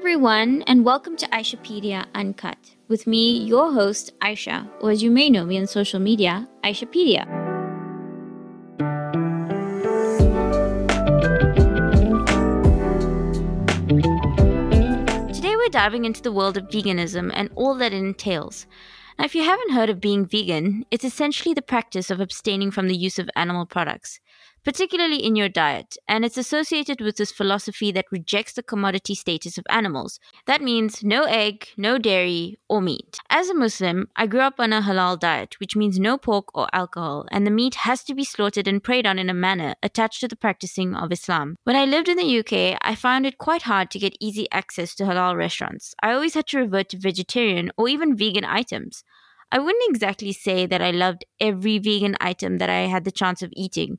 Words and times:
everyone, 0.00 0.62
and 0.62 0.82
welcome 0.82 1.14
to 1.14 1.26
Aishapedia 1.26 2.06
Uncut. 2.14 2.56
With 2.88 3.06
me, 3.06 3.36
your 3.36 3.70
host, 3.70 4.18
Aisha, 4.20 4.66
or 4.80 4.90
as 4.90 5.02
you 5.02 5.10
may 5.10 5.28
know 5.28 5.44
me 5.44 5.58
on 5.58 5.66
social 5.66 6.00
media, 6.00 6.48
Aishapedia. 6.64 7.26
Today, 15.34 15.54
we're 15.54 15.68
diving 15.68 16.06
into 16.06 16.22
the 16.22 16.32
world 16.32 16.56
of 16.56 16.68
veganism 16.68 17.30
and 17.34 17.50
all 17.54 17.74
that 17.74 17.92
it 17.92 17.98
entails. 17.98 18.66
Now, 19.18 19.26
if 19.26 19.34
you 19.34 19.44
haven't 19.44 19.72
heard 19.72 19.90
of 19.90 20.00
being 20.00 20.24
vegan, 20.24 20.86
it's 20.90 21.04
essentially 21.04 21.52
the 21.52 21.60
practice 21.60 22.10
of 22.10 22.20
abstaining 22.20 22.70
from 22.70 22.88
the 22.88 22.96
use 22.96 23.18
of 23.18 23.28
animal 23.36 23.66
products 23.66 24.18
particularly 24.64 25.24
in 25.24 25.36
your 25.36 25.48
diet, 25.48 25.96
and 26.08 26.24
it's 26.24 26.36
associated 26.36 27.00
with 27.00 27.16
this 27.16 27.32
philosophy 27.32 27.90
that 27.92 28.10
rejects 28.10 28.52
the 28.52 28.62
commodity 28.62 29.14
status 29.14 29.58
of 29.58 29.64
animals. 29.70 30.20
That 30.46 30.62
means 30.62 31.02
no 31.02 31.24
egg, 31.24 31.68
no 31.76 31.98
dairy, 31.98 32.58
or 32.68 32.80
meat. 32.80 33.18
As 33.28 33.48
a 33.48 33.54
Muslim, 33.54 34.08
I 34.16 34.26
grew 34.26 34.40
up 34.40 34.58
on 34.58 34.72
a 34.72 34.82
halal 34.82 35.18
diet, 35.18 35.56
which 35.58 35.76
means 35.76 35.98
no 35.98 36.18
pork 36.18 36.46
or 36.54 36.68
alcohol, 36.72 37.26
and 37.30 37.46
the 37.46 37.50
meat 37.50 37.74
has 37.86 38.04
to 38.04 38.14
be 38.14 38.24
slaughtered 38.24 38.68
and 38.68 38.82
prayed 38.82 39.06
on 39.06 39.18
in 39.18 39.30
a 39.30 39.34
manner 39.34 39.74
attached 39.82 40.20
to 40.20 40.28
the 40.28 40.36
practicing 40.36 40.94
of 40.94 41.12
Islam. 41.12 41.56
When 41.64 41.76
I 41.76 41.84
lived 41.84 42.08
in 42.08 42.16
the 42.16 42.38
UK, 42.38 42.78
I 42.82 42.94
found 42.94 43.26
it 43.26 43.38
quite 43.38 43.62
hard 43.62 43.90
to 43.90 43.98
get 43.98 44.16
easy 44.20 44.46
access 44.52 44.94
to 44.96 45.04
halal 45.04 45.36
restaurants. 45.36 45.94
I 46.02 46.12
always 46.12 46.34
had 46.34 46.46
to 46.48 46.58
revert 46.58 46.90
to 46.90 46.98
vegetarian 46.98 47.70
or 47.76 47.88
even 47.88 48.16
vegan 48.16 48.44
items. 48.44 49.04
I 49.52 49.58
wouldn't 49.58 49.90
exactly 49.90 50.32
say 50.32 50.66
that 50.66 50.80
I 50.80 50.92
loved 50.92 51.24
every 51.40 51.78
vegan 51.78 52.16
item 52.20 52.58
that 52.58 52.70
I 52.70 52.86
had 52.86 53.04
the 53.04 53.10
chance 53.10 53.42
of 53.42 53.50
eating, 53.56 53.98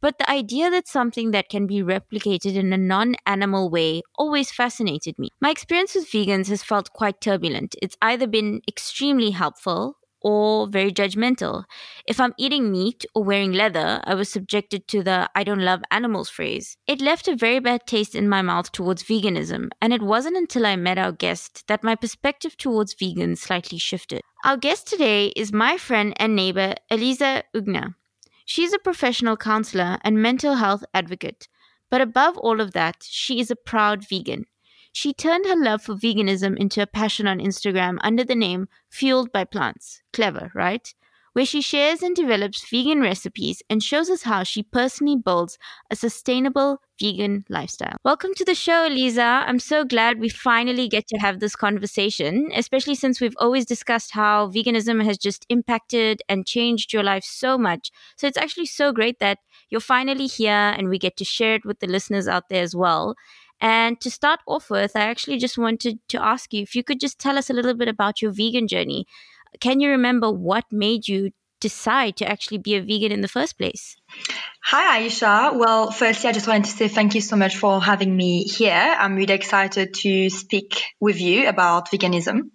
but 0.00 0.18
the 0.18 0.30
idea 0.30 0.70
that 0.70 0.88
something 0.88 1.30
that 1.32 1.48
can 1.48 1.66
be 1.66 1.82
replicated 1.82 2.54
in 2.54 2.72
a 2.72 2.78
non 2.78 3.16
animal 3.26 3.70
way 3.70 4.02
always 4.16 4.50
fascinated 4.50 5.18
me. 5.18 5.30
My 5.40 5.50
experience 5.50 5.94
with 5.94 6.10
vegans 6.10 6.48
has 6.48 6.62
felt 6.62 6.92
quite 6.92 7.20
turbulent. 7.20 7.74
It's 7.82 7.96
either 8.02 8.26
been 8.26 8.62
extremely 8.68 9.30
helpful 9.30 9.96
or 10.20 10.66
very 10.66 10.92
judgmental. 10.92 11.64
If 12.06 12.20
I'm 12.20 12.34
eating 12.38 12.70
meat 12.70 13.04
or 13.14 13.22
wearing 13.24 13.52
leather, 13.52 14.00
I 14.04 14.14
was 14.14 14.28
subjected 14.28 14.88
to 14.88 15.02
the 15.02 15.30
I 15.34 15.44
don't 15.44 15.60
love 15.64 15.82
animals 15.90 16.28
phrase. 16.28 16.76
It 16.86 17.00
left 17.00 17.28
a 17.28 17.36
very 17.36 17.60
bad 17.60 17.86
taste 17.86 18.14
in 18.14 18.28
my 18.28 18.42
mouth 18.42 18.72
towards 18.72 19.04
veganism, 19.04 19.70
and 19.80 19.92
it 19.92 20.02
wasn't 20.02 20.36
until 20.36 20.66
I 20.66 20.76
met 20.76 20.98
our 20.98 21.12
guest 21.12 21.64
that 21.68 21.84
my 21.84 21.94
perspective 21.94 22.56
towards 22.56 22.94
vegans 22.94 23.38
slightly 23.38 23.78
shifted. 23.78 24.22
Our 24.44 24.56
guest 24.56 24.86
today 24.86 25.28
is 25.28 25.52
my 25.52 25.76
friend 25.76 26.14
and 26.16 26.34
neighbor, 26.34 26.74
Eliza 26.90 27.44
Ugna. 27.54 27.94
She's 28.50 28.72
a 28.72 28.78
professional 28.78 29.36
counselor 29.36 29.98
and 30.00 30.22
mental 30.22 30.54
health 30.54 30.82
advocate, 30.94 31.48
but 31.90 32.00
above 32.00 32.38
all 32.38 32.62
of 32.62 32.72
that, 32.72 33.02
she 33.06 33.40
is 33.40 33.50
a 33.50 33.56
proud 33.56 34.08
vegan. 34.08 34.46
She 34.90 35.12
turned 35.12 35.44
her 35.44 35.54
love 35.54 35.82
for 35.82 35.94
veganism 35.94 36.56
into 36.56 36.80
a 36.80 36.86
passion 36.86 37.26
on 37.26 37.40
Instagram 37.40 37.98
under 38.00 38.24
the 38.24 38.34
name 38.34 38.68
Fueled 38.88 39.32
by 39.32 39.44
Plants. 39.44 40.00
Clever, 40.14 40.50
right? 40.54 40.94
Where 41.38 41.46
she 41.46 41.60
shares 41.62 42.02
and 42.02 42.16
develops 42.16 42.68
vegan 42.68 43.00
recipes 43.00 43.62
and 43.70 43.80
shows 43.80 44.10
us 44.10 44.24
how 44.24 44.42
she 44.42 44.60
personally 44.60 45.14
builds 45.14 45.56
a 45.88 45.94
sustainable 45.94 46.78
vegan 47.00 47.44
lifestyle. 47.48 47.96
Welcome 48.04 48.34
to 48.34 48.44
the 48.44 48.56
show, 48.56 48.86
Eliza. 48.86 49.44
I'm 49.46 49.60
so 49.60 49.84
glad 49.84 50.18
we 50.18 50.30
finally 50.30 50.88
get 50.88 51.06
to 51.06 51.18
have 51.18 51.38
this 51.38 51.54
conversation, 51.54 52.50
especially 52.56 52.96
since 52.96 53.20
we've 53.20 53.36
always 53.38 53.64
discussed 53.64 54.10
how 54.10 54.48
veganism 54.48 55.04
has 55.04 55.16
just 55.16 55.46
impacted 55.48 56.22
and 56.28 56.44
changed 56.44 56.92
your 56.92 57.04
life 57.04 57.22
so 57.22 57.56
much. 57.56 57.92
So 58.16 58.26
it's 58.26 58.36
actually 58.36 58.66
so 58.66 58.92
great 58.92 59.20
that 59.20 59.38
you're 59.70 59.80
finally 59.80 60.26
here 60.26 60.74
and 60.76 60.88
we 60.88 60.98
get 60.98 61.16
to 61.18 61.24
share 61.24 61.54
it 61.54 61.64
with 61.64 61.78
the 61.78 61.86
listeners 61.86 62.26
out 62.26 62.48
there 62.48 62.64
as 62.64 62.74
well. 62.74 63.14
And 63.60 64.00
to 64.02 64.10
start 64.10 64.40
off 64.46 64.70
with, 64.70 64.94
I 64.94 65.00
actually 65.00 65.38
just 65.38 65.58
wanted 65.58 65.98
to 66.08 66.22
ask 66.22 66.54
you 66.54 66.62
if 66.62 66.76
you 66.76 66.84
could 66.84 67.00
just 67.00 67.18
tell 67.18 67.36
us 67.36 67.50
a 67.50 67.52
little 67.52 67.74
bit 67.74 67.88
about 67.88 68.22
your 68.22 68.30
vegan 68.30 68.68
journey. 68.68 69.06
Can 69.60 69.80
you 69.80 69.90
remember 69.90 70.30
what 70.30 70.64
made 70.72 71.08
you 71.08 71.32
decide 71.60 72.16
to 72.16 72.28
actually 72.28 72.58
be 72.58 72.74
a 72.74 72.82
vegan 72.82 73.12
in 73.12 73.20
the 73.20 73.28
first 73.28 73.58
place? 73.58 73.96
Hi, 74.70 75.00
Aisha. 75.00 75.56
Well, 75.56 75.90
firstly, 75.90 76.28
I 76.28 76.32
just 76.32 76.46
wanted 76.46 76.66
to 76.66 76.70
say 76.72 76.88
thank 76.88 77.14
you 77.14 77.22
so 77.22 77.36
much 77.36 77.56
for 77.56 77.80
having 77.80 78.14
me 78.14 78.42
here. 78.42 78.72
I'm 78.98 79.14
really 79.14 79.32
excited 79.32 79.94
to 79.94 80.28
speak 80.28 80.82
with 81.00 81.20
you 81.20 81.48
about 81.48 81.90
veganism. 81.90 82.50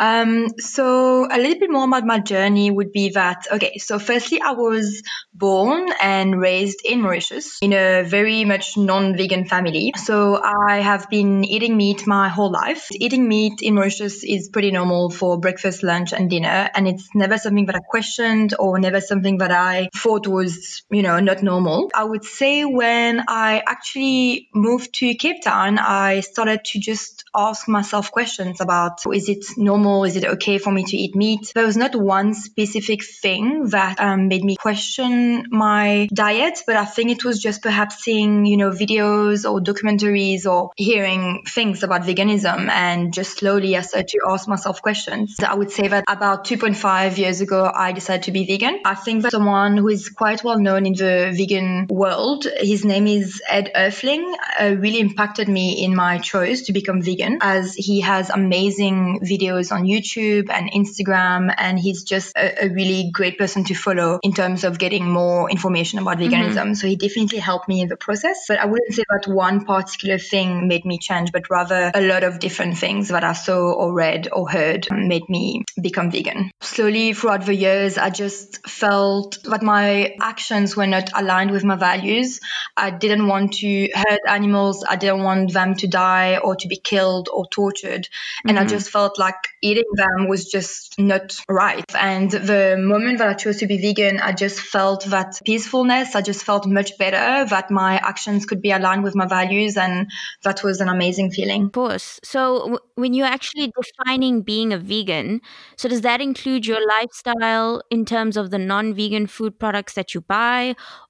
Um, 0.00 0.48
so 0.58 1.28
a 1.30 1.38
little 1.38 1.60
bit 1.60 1.70
more 1.70 1.84
about 1.84 2.04
my 2.04 2.18
journey 2.18 2.70
would 2.70 2.90
be 2.90 3.10
that, 3.10 3.46
okay, 3.52 3.78
so 3.78 4.00
firstly, 4.00 4.40
I 4.40 4.52
was 4.52 5.02
born 5.32 5.88
and 6.00 6.40
raised 6.40 6.80
in 6.84 7.00
Mauritius 7.02 7.58
in 7.62 7.72
a 7.72 8.02
very 8.02 8.44
much 8.44 8.76
non-vegan 8.76 9.44
family. 9.46 9.92
So 9.96 10.42
I 10.42 10.78
have 10.78 11.08
been 11.08 11.44
eating 11.44 11.76
meat 11.76 12.06
my 12.06 12.28
whole 12.28 12.50
life. 12.50 12.88
Eating 12.92 13.28
meat 13.28 13.60
in 13.62 13.74
Mauritius 13.74 14.24
is 14.24 14.48
pretty 14.48 14.72
normal 14.72 15.10
for 15.10 15.38
breakfast, 15.38 15.82
lunch 15.82 16.12
and 16.12 16.28
dinner. 16.28 16.68
And 16.74 16.88
it's 16.88 17.08
never 17.14 17.38
something 17.38 17.66
that 17.66 17.76
I 17.76 17.80
questioned 17.88 18.54
or 18.58 18.78
never 18.78 19.00
something 19.00 19.38
that 19.38 19.52
I 19.52 19.88
thought 19.94 20.26
was, 20.26 20.82
you 20.94 21.02
know, 21.02 21.18
not 21.20 21.42
normal. 21.42 21.90
I 21.94 22.04
would 22.04 22.24
say 22.24 22.64
when 22.64 23.24
I 23.28 23.62
actually 23.66 24.48
moved 24.54 24.94
to 24.94 25.14
Cape 25.14 25.42
Town, 25.42 25.78
I 25.78 26.20
started 26.20 26.64
to 26.66 26.78
just 26.78 27.24
ask 27.34 27.68
myself 27.68 28.12
questions 28.12 28.60
about 28.60 29.00
is 29.12 29.28
it 29.28 29.44
normal? 29.56 30.04
Is 30.04 30.16
it 30.16 30.24
okay 30.24 30.58
for 30.58 30.72
me 30.72 30.84
to 30.84 30.96
eat 30.96 31.14
meat? 31.14 31.52
There 31.54 31.66
was 31.66 31.76
not 31.76 31.94
one 31.96 32.34
specific 32.34 33.04
thing 33.04 33.68
that 33.70 34.00
um, 34.00 34.28
made 34.28 34.44
me 34.44 34.56
question 34.56 35.46
my 35.50 36.08
diet, 36.12 36.60
but 36.66 36.76
I 36.76 36.84
think 36.84 37.10
it 37.10 37.24
was 37.24 37.40
just 37.40 37.62
perhaps 37.62 37.96
seeing, 37.96 38.46
you 38.46 38.56
know, 38.56 38.70
videos 38.70 39.50
or 39.50 39.60
documentaries 39.60 40.46
or 40.46 40.70
hearing 40.76 41.42
things 41.46 41.82
about 41.82 42.02
veganism 42.02 42.68
and 42.70 43.12
just 43.12 43.38
slowly 43.38 43.76
I 43.76 43.80
started 43.80 44.08
to 44.08 44.20
ask 44.28 44.48
myself 44.48 44.82
questions. 44.82 45.36
I 45.40 45.54
would 45.54 45.70
say 45.70 45.88
that 45.88 46.04
about 46.08 46.44
2.5 46.44 47.18
years 47.18 47.40
ago, 47.40 47.70
I 47.74 47.92
decided 47.92 48.24
to 48.24 48.32
be 48.32 48.46
vegan. 48.46 48.80
I 48.84 48.94
think 48.94 49.22
that 49.22 49.32
someone 49.32 49.76
who 49.76 49.88
is 49.88 50.08
quite 50.08 50.44
well 50.44 50.58
known 50.58 50.83
in 50.86 50.92
the 50.92 51.32
vegan 51.34 51.86
world, 51.88 52.46
his 52.58 52.84
name 52.84 53.06
is 53.06 53.40
Ed 53.48 53.70
Earthling, 53.74 54.34
uh, 54.60 54.74
really 54.78 55.00
impacted 55.00 55.48
me 55.48 55.84
in 55.84 55.94
my 55.94 56.18
choice 56.18 56.62
to 56.62 56.72
become 56.72 57.02
vegan 57.02 57.14
vegan 57.14 57.38
as 57.40 57.74
he 57.74 58.00
has 58.00 58.30
amazing 58.30 59.20
videos 59.22 59.72
on 59.72 59.84
YouTube 59.84 60.50
and 60.50 60.70
Instagram. 60.72 61.54
And 61.56 61.78
he's 61.78 62.04
just 62.04 62.36
a, 62.36 62.64
a 62.64 62.68
really 62.68 63.10
great 63.12 63.38
person 63.38 63.64
to 63.64 63.74
follow 63.74 64.18
in 64.22 64.32
terms 64.32 64.64
of 64.64 64.78
getting 64.78 65.10
more 65.10 65.50
information 65.50 65.98
about 65.98 66.18
veganism. 66.18 66.54
Mm-hmm. 66.54 66.74
So 66.74 66.86
he 66.86 66.96
definitely 66.96 67.38
helped 67.38 67.68
me 67.68 67.80
in 67.80 67.88
the 67.88 67.96
process. 67.96 68.44
But 68.48 68.58
I 68.58 68.66
wouldn't 68.66 68.94
say 68.94 69.04
that 69.10 69.30
one 69.30 69.64
particular 69.64 70.18
thing 70.18 70.68
made 70.68 70.84
me 70.84 70.98
change, 70.98 71.32
but 71.32 71.50
rather 71.50 71.90
a 71.94 72.00
lot 72.00 72.24
of 72.24 72.38
different 72.38 72.78
things 72.78 73.08
that 73.08 73.24
I 73.24 73.32
saw 73.32 73.72
or 73.72 73.92
read 73.92 74.28
or 74.32 74.48
heard 74.48 74.88
made 74.90 75.28
me 75.28 75.64
become 75.80 76.10
vegan. 76.10 76.50
Slowly 76.60 77.12
throughout 77.12 77.46
the 77.46 77.54
years, 77.54 77.98
I 77.98 78.10
just 78.10 78.66
felt 78.68 79.38
that 79.44 79.62
my 79.62 80.16
actions 80.20 80.63
were 80.76 80.86
not 80.86 81.10
aligned 81.14 81.50
with 81.50 81.64
my 81.64 81.76
values. 81.76 82.40
I 82.76 82.90
didn't 82.90 83.28
want 83.28 83.54
to 83.54 83.88
hurt 83.94 84.20
animals. 84.28 84.84
I 84.88 84.96
didn't 84.96 85.22
want 85.22 85.52
them 85.52 85.74
to 85.76 85.86
die 85.86 86.38
or 86.38 86.56
to 86.56 86.68
be 86.68 86.76
killed 86.76 87.04
killed 87.04 87.28
or 87.32 87.46
tortured. 87.46 88.08
And 88.46 88.56
mm-hmm. 88.56 88.66
I 88.66 88.68
just 88.68 88.90
felt 88.90 89.18
like 89.18 89.40
eating 89.62 89.90
them 89.94 90.28
was 90.28 90.50
just 90.50 90.98
not 90.98 91.36
right. 91.48 91.84
And 91.94 92.30
the 92.30 92.76
moment 92.78 93.18
that 93.18 93.28
I 93.28 93.34
chose 93.34 93.58
to 93.58 93.66
be 93.66 93.78
vegan, 93.78 94.20
I 94.20 94.32
just 94.32 94.60
felt 94.60 95.04
that 95.06 95.40
peacefulness. 95.44 96.14
I 96.14 96.22
just 96.22 96.44
felt 96.44 96.66
much 96.66 96.96
better 96.98 97.48
that 97.54 97.70
my 97.70 97.92
actions 97.96 98.46
could 98.46 98.62
be 98.62 98.70
aligned 98.70 99.04
with 99.04 99.14
my 99.14 99.26
values. 99.26 99.76
And 99.76 100.10
that 100.42 100.62
was 100.62 100.80
an 100.80 100.88
amazing 100.88 101.30
feeling. 101.30 101.62
Of 101.66 101.72
course. 101.72 102.20
So 102.22 102.40
w- 102.60 102.84
when 102.94 103.14
you're 103.14 103.34
actually 103.36 103.72
defining 103.80 104.42
being 104.42 104.72
a 104.72 104.78
vegan, 104.78 105.40
so 105.76 105.88
does 105.88 106.02
that 106.02 106.20
include 106.20 106.66
your 106.66 106.82
lifestyle 106.96 107.82
in 107.90 108.04
terms 108.04 108.36
of 108.36 108.50
the 108.50 108.58
non 108.58 108.94
vegan 108.94 109.26
food 109.26 109.58
products 109.58 109.94
that 109.94 110.14
you 110.14 110.20
buy? 110.20 110.53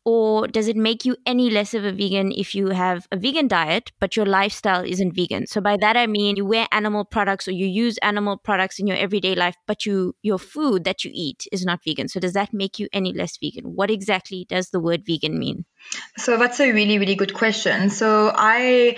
Or 0.05 0.47
does 0.47 0.69
it 0.69 0.77
make 0.77 1.05
you 1.07 1.17
any 1.25 1.49
less 1.49 1.73
of 1.73 1.85
a 1.85 1.93
vegan 1.93 2.31
if 2.33 2.55
you 2.55 2.69
have 2.69 3.07
a 3.11 3.17
vegan 3.17 3.49
diet, 3.49 3.91
but 4.01 4.17
your 4.17 4.27
lifestyle 4.27 4.85
isn't 4.85 5.15
vegan? 5.15 5.47
So 5.47 5.61
by 5.61 5.79
that 5.79 5.97
I 5.97 6.07
mean 6.07 6.37
you 6.37 6.45
wear 6.45 6.69
animal 6.73 7.05
products 7.05 7.49
or 7.49 7.53
you 7.53 7.67
use 7.67 7.97
animal 7.99 8.37
products 8.37 8.79
in 8.79 8.87
your 8.87 8.99
everyday 8.99 9.35
life, 9.35 9.57
but 9.67 9.87
you 9.87 10.15
your 10.23 10.39
food 10.39 10.85
that 10.85 11.05
you 11.05 11.11
eat 11.15 11.47
is 11.53 11.65
not 11.65 11.83
vegan. 11.85 12.09
So 12.09 12.21
does 12.21 12.35
that 12.35 12.53
make 12.53 12.79
you 12.79 12.89
any 12.93 13.13
less 13.13 13.39
vegan? 13.39 13.65
What 13.65 13.91
exactly 13.91 14.47
does 14.49 14.71
the 14.71 14.81
word 14.81 15.07
vegan 15.07 15.39
mean? 15.39 15.65
So 16.17 16.39
that's 16.39 16.61
a 16.61 16.73
really, 16.73 16.99
really 16.99 17.15
good 17.15 17.35
question. 17.35 17.91
So 17.91 18.33
I 18.35 18.97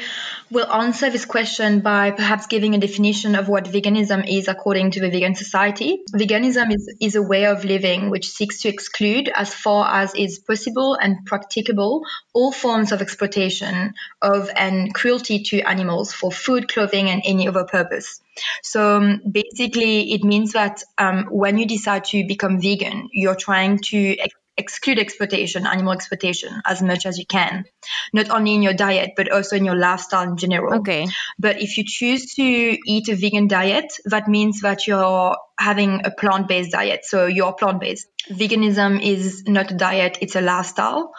will 0.51 0.71
answer 0.71 1.11
this 1.11 1.25
question 1.25 1.81
by 1.81 2.11
perhaps 2.11 2.47
giving 2.47 2.75
a 2.75 2.79
definition 2.79 3.35
of 3.35 3.49
what 3.49 3.65
veganism 3.65 4.25
is 4.29 4.49
according 4.49 4.93
to 4.93 5.01
the 5.01 5.11
Vegan 5.11 5.35
Society. 5.35 5.99
Veganism 6.15 6.73
is, 6.73 6.95
is 7.01 7.15
a 7.17 7.23
way 7.23 7.47
of 7.47 7.65
living 7.65 8.11
which 8.11 8.29
seeks 8.29 8.63
to 8.63 8.69
exclude, 8.69 9.31
as 9.35 9.53
far 9.53 10.03
as 10.03 10.15
is 10.15 10.36
possible 10.39 10.95
and 10.95 11.25
practicable, 11.27 12.05
all 12.35 12.53
forms 12.53 12.93
of 12.93 13.03
exploitation 13.03 13.95
of 14.23 14.51
and 14.55 14.95
cruelty 14.95 15.43
to 15.45 15.61
animals 15.61 16.13
for 16.13 16.31
food, 16.33 16.69
clothing, 16.69 17.11
and 17.11 17.23
any 17.25 17.49
other 17.49 17.65
purpose. 17.65 18.21
So 18.63 18.97
um, 18.97 19.23
basically, 19.31 20.13
it 20.13 20.23
means 20.25 20.53
that 20.53 20.83
um, 20.99 21.27
when 21.31 21.59
you 21.59 21.67
decide 21.67 22.05
to 22.07 22.27
become 22.27 22.61
vegan, 22.61 23.09
you're 23.13 23.35
trying 23.37 23.79
to 23.91 24.17
exclude 24.57 24.99
exploitation, 24.99 25.67
animal 25.67 25.93
exploitation, 25.93 26.63
as 26.65 26.81
much 26.81 27.05
as 27.05 27.19
you 27.19 27.27
can, 27.27 27.65
not 28.13 28.31
only 28.31 28.55
in 28.55 28.63
your 28.63 28.73
diet, 28.73 29.13
but 29.17 29.31
also 29.31 29.57
in 29.57 29.65
your 29.65 29.77
lifestyle 29.77 30.23
in 30.23 30.37
general. 30.37 30.81
Okay. 30.81 31.07
But 31.39 31.61
if 31.61 31.77
you 31.77 31.85
choose 31.87 32.35
to 32.35 32.43
eat 32.43 33.09
a 33.09 33.17
vegan 33.17 33.49
diet, 33.49 33.93
that 34.07 34.29
means 34.29 34.63
that 34.63 34.87
you're 34.87 35.37
having 35.59 36.03
a 36.05 36.11
plant 36.11 36.49
based 36.49 36.73
diet. 36.73 37.05
So 37.05 37.27
you're 37.27 37.53
plant 37.53 37.81
based. 37.81 38.09
Veganism 38.31 39.01
is 39.01 39.45
not 39.47 39.71
a 39.71 39.75
diet, 39.75 40.19
it's 40.21 40.35
a 40.35 40.41
lifestyle. 40.41 41.13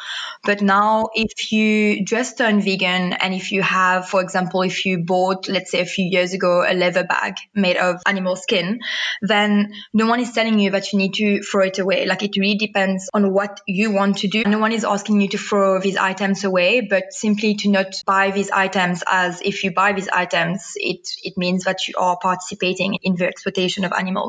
But 0.44 0.62
now, 0.62 1.08
if 1.16 1.54
you 1.54 2.04
just 2.04 2.38
turn 2.38 2.62
vegan 2.62 3.14
and 3.14 3.34
if 3.34 3.54
you 3.54 3.62
have, 3.62 4.10
for 4.10 4.22
example, 4.22 4.62
if 4.62 4.86
you 4.86 5.06
bought, 5.06 5.48
let's 5.48 5.72
say 5.72 5.80
a 5.80 5.86
few 5.86 6.06
years 6.06 6.34
ago, 6.34 6.66
a 6.68 6.74
leather 6.74 7.06
bag 7.06 7.36
made 7.56 7.78
of 7.78 8.02
animal 8.06 8.36
skin, 8.36 8.82
then 9.22 9.74
no 9.94 10.08
one 10.08 10.20
is 10.20 10.34
telling 10.34 10.60
you 10.60 10.72
that 10.72 10.92
you 10.92 11.00
need 11.00 11.14
to 11.14 11.42
throw 11.42 11.66
it 11.66 11.80
away. 11.80 12.06
Like 12.06 12.24
it 12.24 12.36
really 12.38 12.58
depends 12.58 13.10
on 13.14 13.32
what 13.32 13.62
you 13.66 13.92
want 13.92 14.18
to 14.20 14.28
do. 14.28 14.44
No 14.44 14.60
one 14.60 14.74
is 14.74 14.84
asking 14.84 15.22
you 15.22 15.30
to 15.30 15.38
throw 15.38 15.80
these 15.80 15.96
items 15.96 16.44
away, 16.44 16.82
but 16.82 17.14
simply 17.14 17.56
to 17.56 17.70
not 17.70 17.96
buy 18.06 18.32
these 18.32 18.52
items 18.52 19.02
as 19.10 19.42
if 19.42 19.64
you 19.64 19.72
buy 19.72 19.94
these 19.94 20.10
items, 20.10 20.74
it, 20.76 21.08
it 21.24 21.38
means 21.38 21.64
that 21.64 21.88
you 21.88 21.94
are 21.98 22.18
participating 22.22 22.96
in 23.02 23.16
the 23.16 23.28
exploitation 23.28 23.86
of 23.86 23.94
animals. 23.94 24.27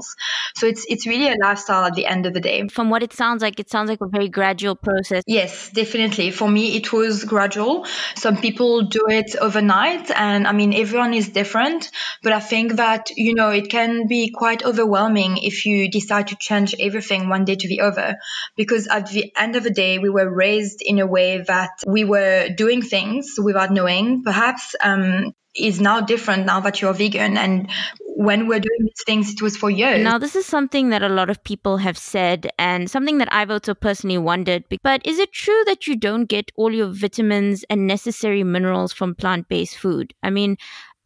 So 0.56 0.66
it's, 0.66 0.84
it's 0.88 1.06
really 1.06 1.28
a 1.28 1.36
lifestyle 1.40 1.84
at 1.84 1.94
the 1.94 2.06
end 2.06 2.26
of 2.26 2.34
the 2.34 2.40
day. 2.40 2.68
From 2.68 2.90
what 2.90 3.02
it 3.02 3.12
sounds 3.12 3.42
like, 3.42 3.60
it 3.60 3.70
sounds 3.70 3.88
like 3.88 4.00
a 4.00 4.08
very 4.08 4.28
gradual 4.28 4.76
process. 4.76 5.22
Yes, 5.26 5.70
definitely. 5.70 6.30
For 6.30 6.48
me, 6.48 6.76
it 6.76 6.92
was 6.92 7.24
gradual. 7.24 7.86
Some 8.14 8.36
people 8.38 8.82
do 8.82 9.06
it 9.08 9.36
overnight, 9.36 10.10
and 10.10 10.46
I 10.46 10.52
mean, 10.52 10.74
everyone 10.74 11.14
is 11.14 11.28
different. 11.28 11.90
But 12.22 12.32
I 12.32 12.40
think 12.40 12.76
that, 12.76 13.10
you 13.16 13.34
know, 13.34 13.50
it 13.50 13.70
can 13.70 14.06
be 14.06 14.30
quite 14.30 14.64
overwhelming 14.64 15.38
if 15.38 15.66
you 15.66 15.90
decide 15.90 16.28
to 16.28 16.36
change 16.36 16.74
everything 16.78 17.28
one 17.28 17.44
day 17.44 17.56
to 17.56 17.68
the 17.68 17.80
other. 17.80 18.16
Because 18.56 18.86
at 18.86 19.10
the 19.10 19.32
end 19.36 19.56
of 19.56 19.62
the 19.62 19.70
day, 19.70 19.98
we 19.98 20.10
were 20.10 20.28
raised 20.28 20.82
in 20.82 20.98
a 20.98 21.06
way 21.06 21.38
that 21.38 21.70
we 21.86 22.04
were 22.04 22.48
doing 22.48 22.82
things 22.82 23.34
without 23.42 23.70
knowing. 23.70 24.22
Perhaps 24.22 24.74
um, 24.80 25.32
is 25.54 25.80
now 25.80 26.00
different 26.00 26.46
now 26.46 26.60
that 26.60 26.80
you're 26.80 26.92
vegan 26.92 27.36
and 27.36 27.70
when 28.18 28.48
we're 28.48 28.58
doing 28.58 28.80
these 28.80 29.04
things 29.06 29.32
it 29.32 29.40
was 29.40 29.56
for 29.56 29.70
years 29.70 30.02
now 30.02 30.18
this 30.18 30.34
is 30.34 30.44
something 30.44 30.88
that 30.88 31.04
a 31.04 31.08
lot 31.08 31.30
of 31.30 31.42
people 31.44 31.76
have 31.76 31.96
said 31.96 32.50
and 32.58 32.90
something 32.90 33.18
that 33.18 33.32
i've 33.32 33.48
also 33.48 33.74
personally 33.74 34.18
wondered 34.18 34.64
but 34.82 35.00
is 35.06 35.20
it 35.20 35.32
true 35.32 35.62
that 35.66 35.86
you 35.86 35.94
don't 35.94 36.24
get 36.24 36.50
all 36.56 36.72
your 36.72 36.88
vitamins 36.88 37.64
and 37.70 37.86
necessary 37.86 38.42
minerals 38.42 38.92
from 38.92 39.14
plant-based 39.14 39.78
food 39.78 40.12
i 40.24 40.30
mean 40.30 40.56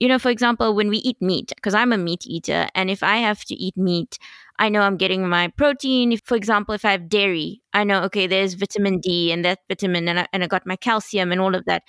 you 0.00 0.08
know 0.08 0.18
for 0.18 0.30
example 0.30 0.74
when 0.74 0.88
we 0.88 0.96
eat 0.98 1.20
meat 1.20 1.52
because 1.54 1.74
i'm 1.74 1.92
a 1.92 1.98
meat 1.98 2.24
eater 2.26 2.66
and 2.74 2.90
if 2.90 3.02
i 3.02 3.18
have 3.18 3.44
to 3.44 3.54
eat 3.54 3.76
meat 3.76 4.18
I 4.58 4.68
know 4.68 4.82
I'm 4.82 4.96
getting 4.96 5.28
my 5.28 5.48
protein. 5.48 6.12
If, 6.12 6.20
for 6.24 6.36
example, 6.36 6.74
if 6.74 6.84
I 6.84 6.92
have 6.92 7.08
dairy, 7.08 7.62
I 7.72 7.82
know, 7.82 8.02
okay, 8.02 8.28
there's 8.28 8.54
vitamin 8.54 9.00
D 9.00 9.32
and 9.32 9.44
that 9.44 9.58
vitamin, 9.66 10.06
and 10.08 10.20
I, 10.20 10.28
and 10.32 10.44
I 10.44 10.46
got 10.46 10.66
my 10.66 10.76
calcium 10.76 11.32
and 11.32 11.40
all 11.40 11.56
of 11.56 11.64
that. 11.64 11.82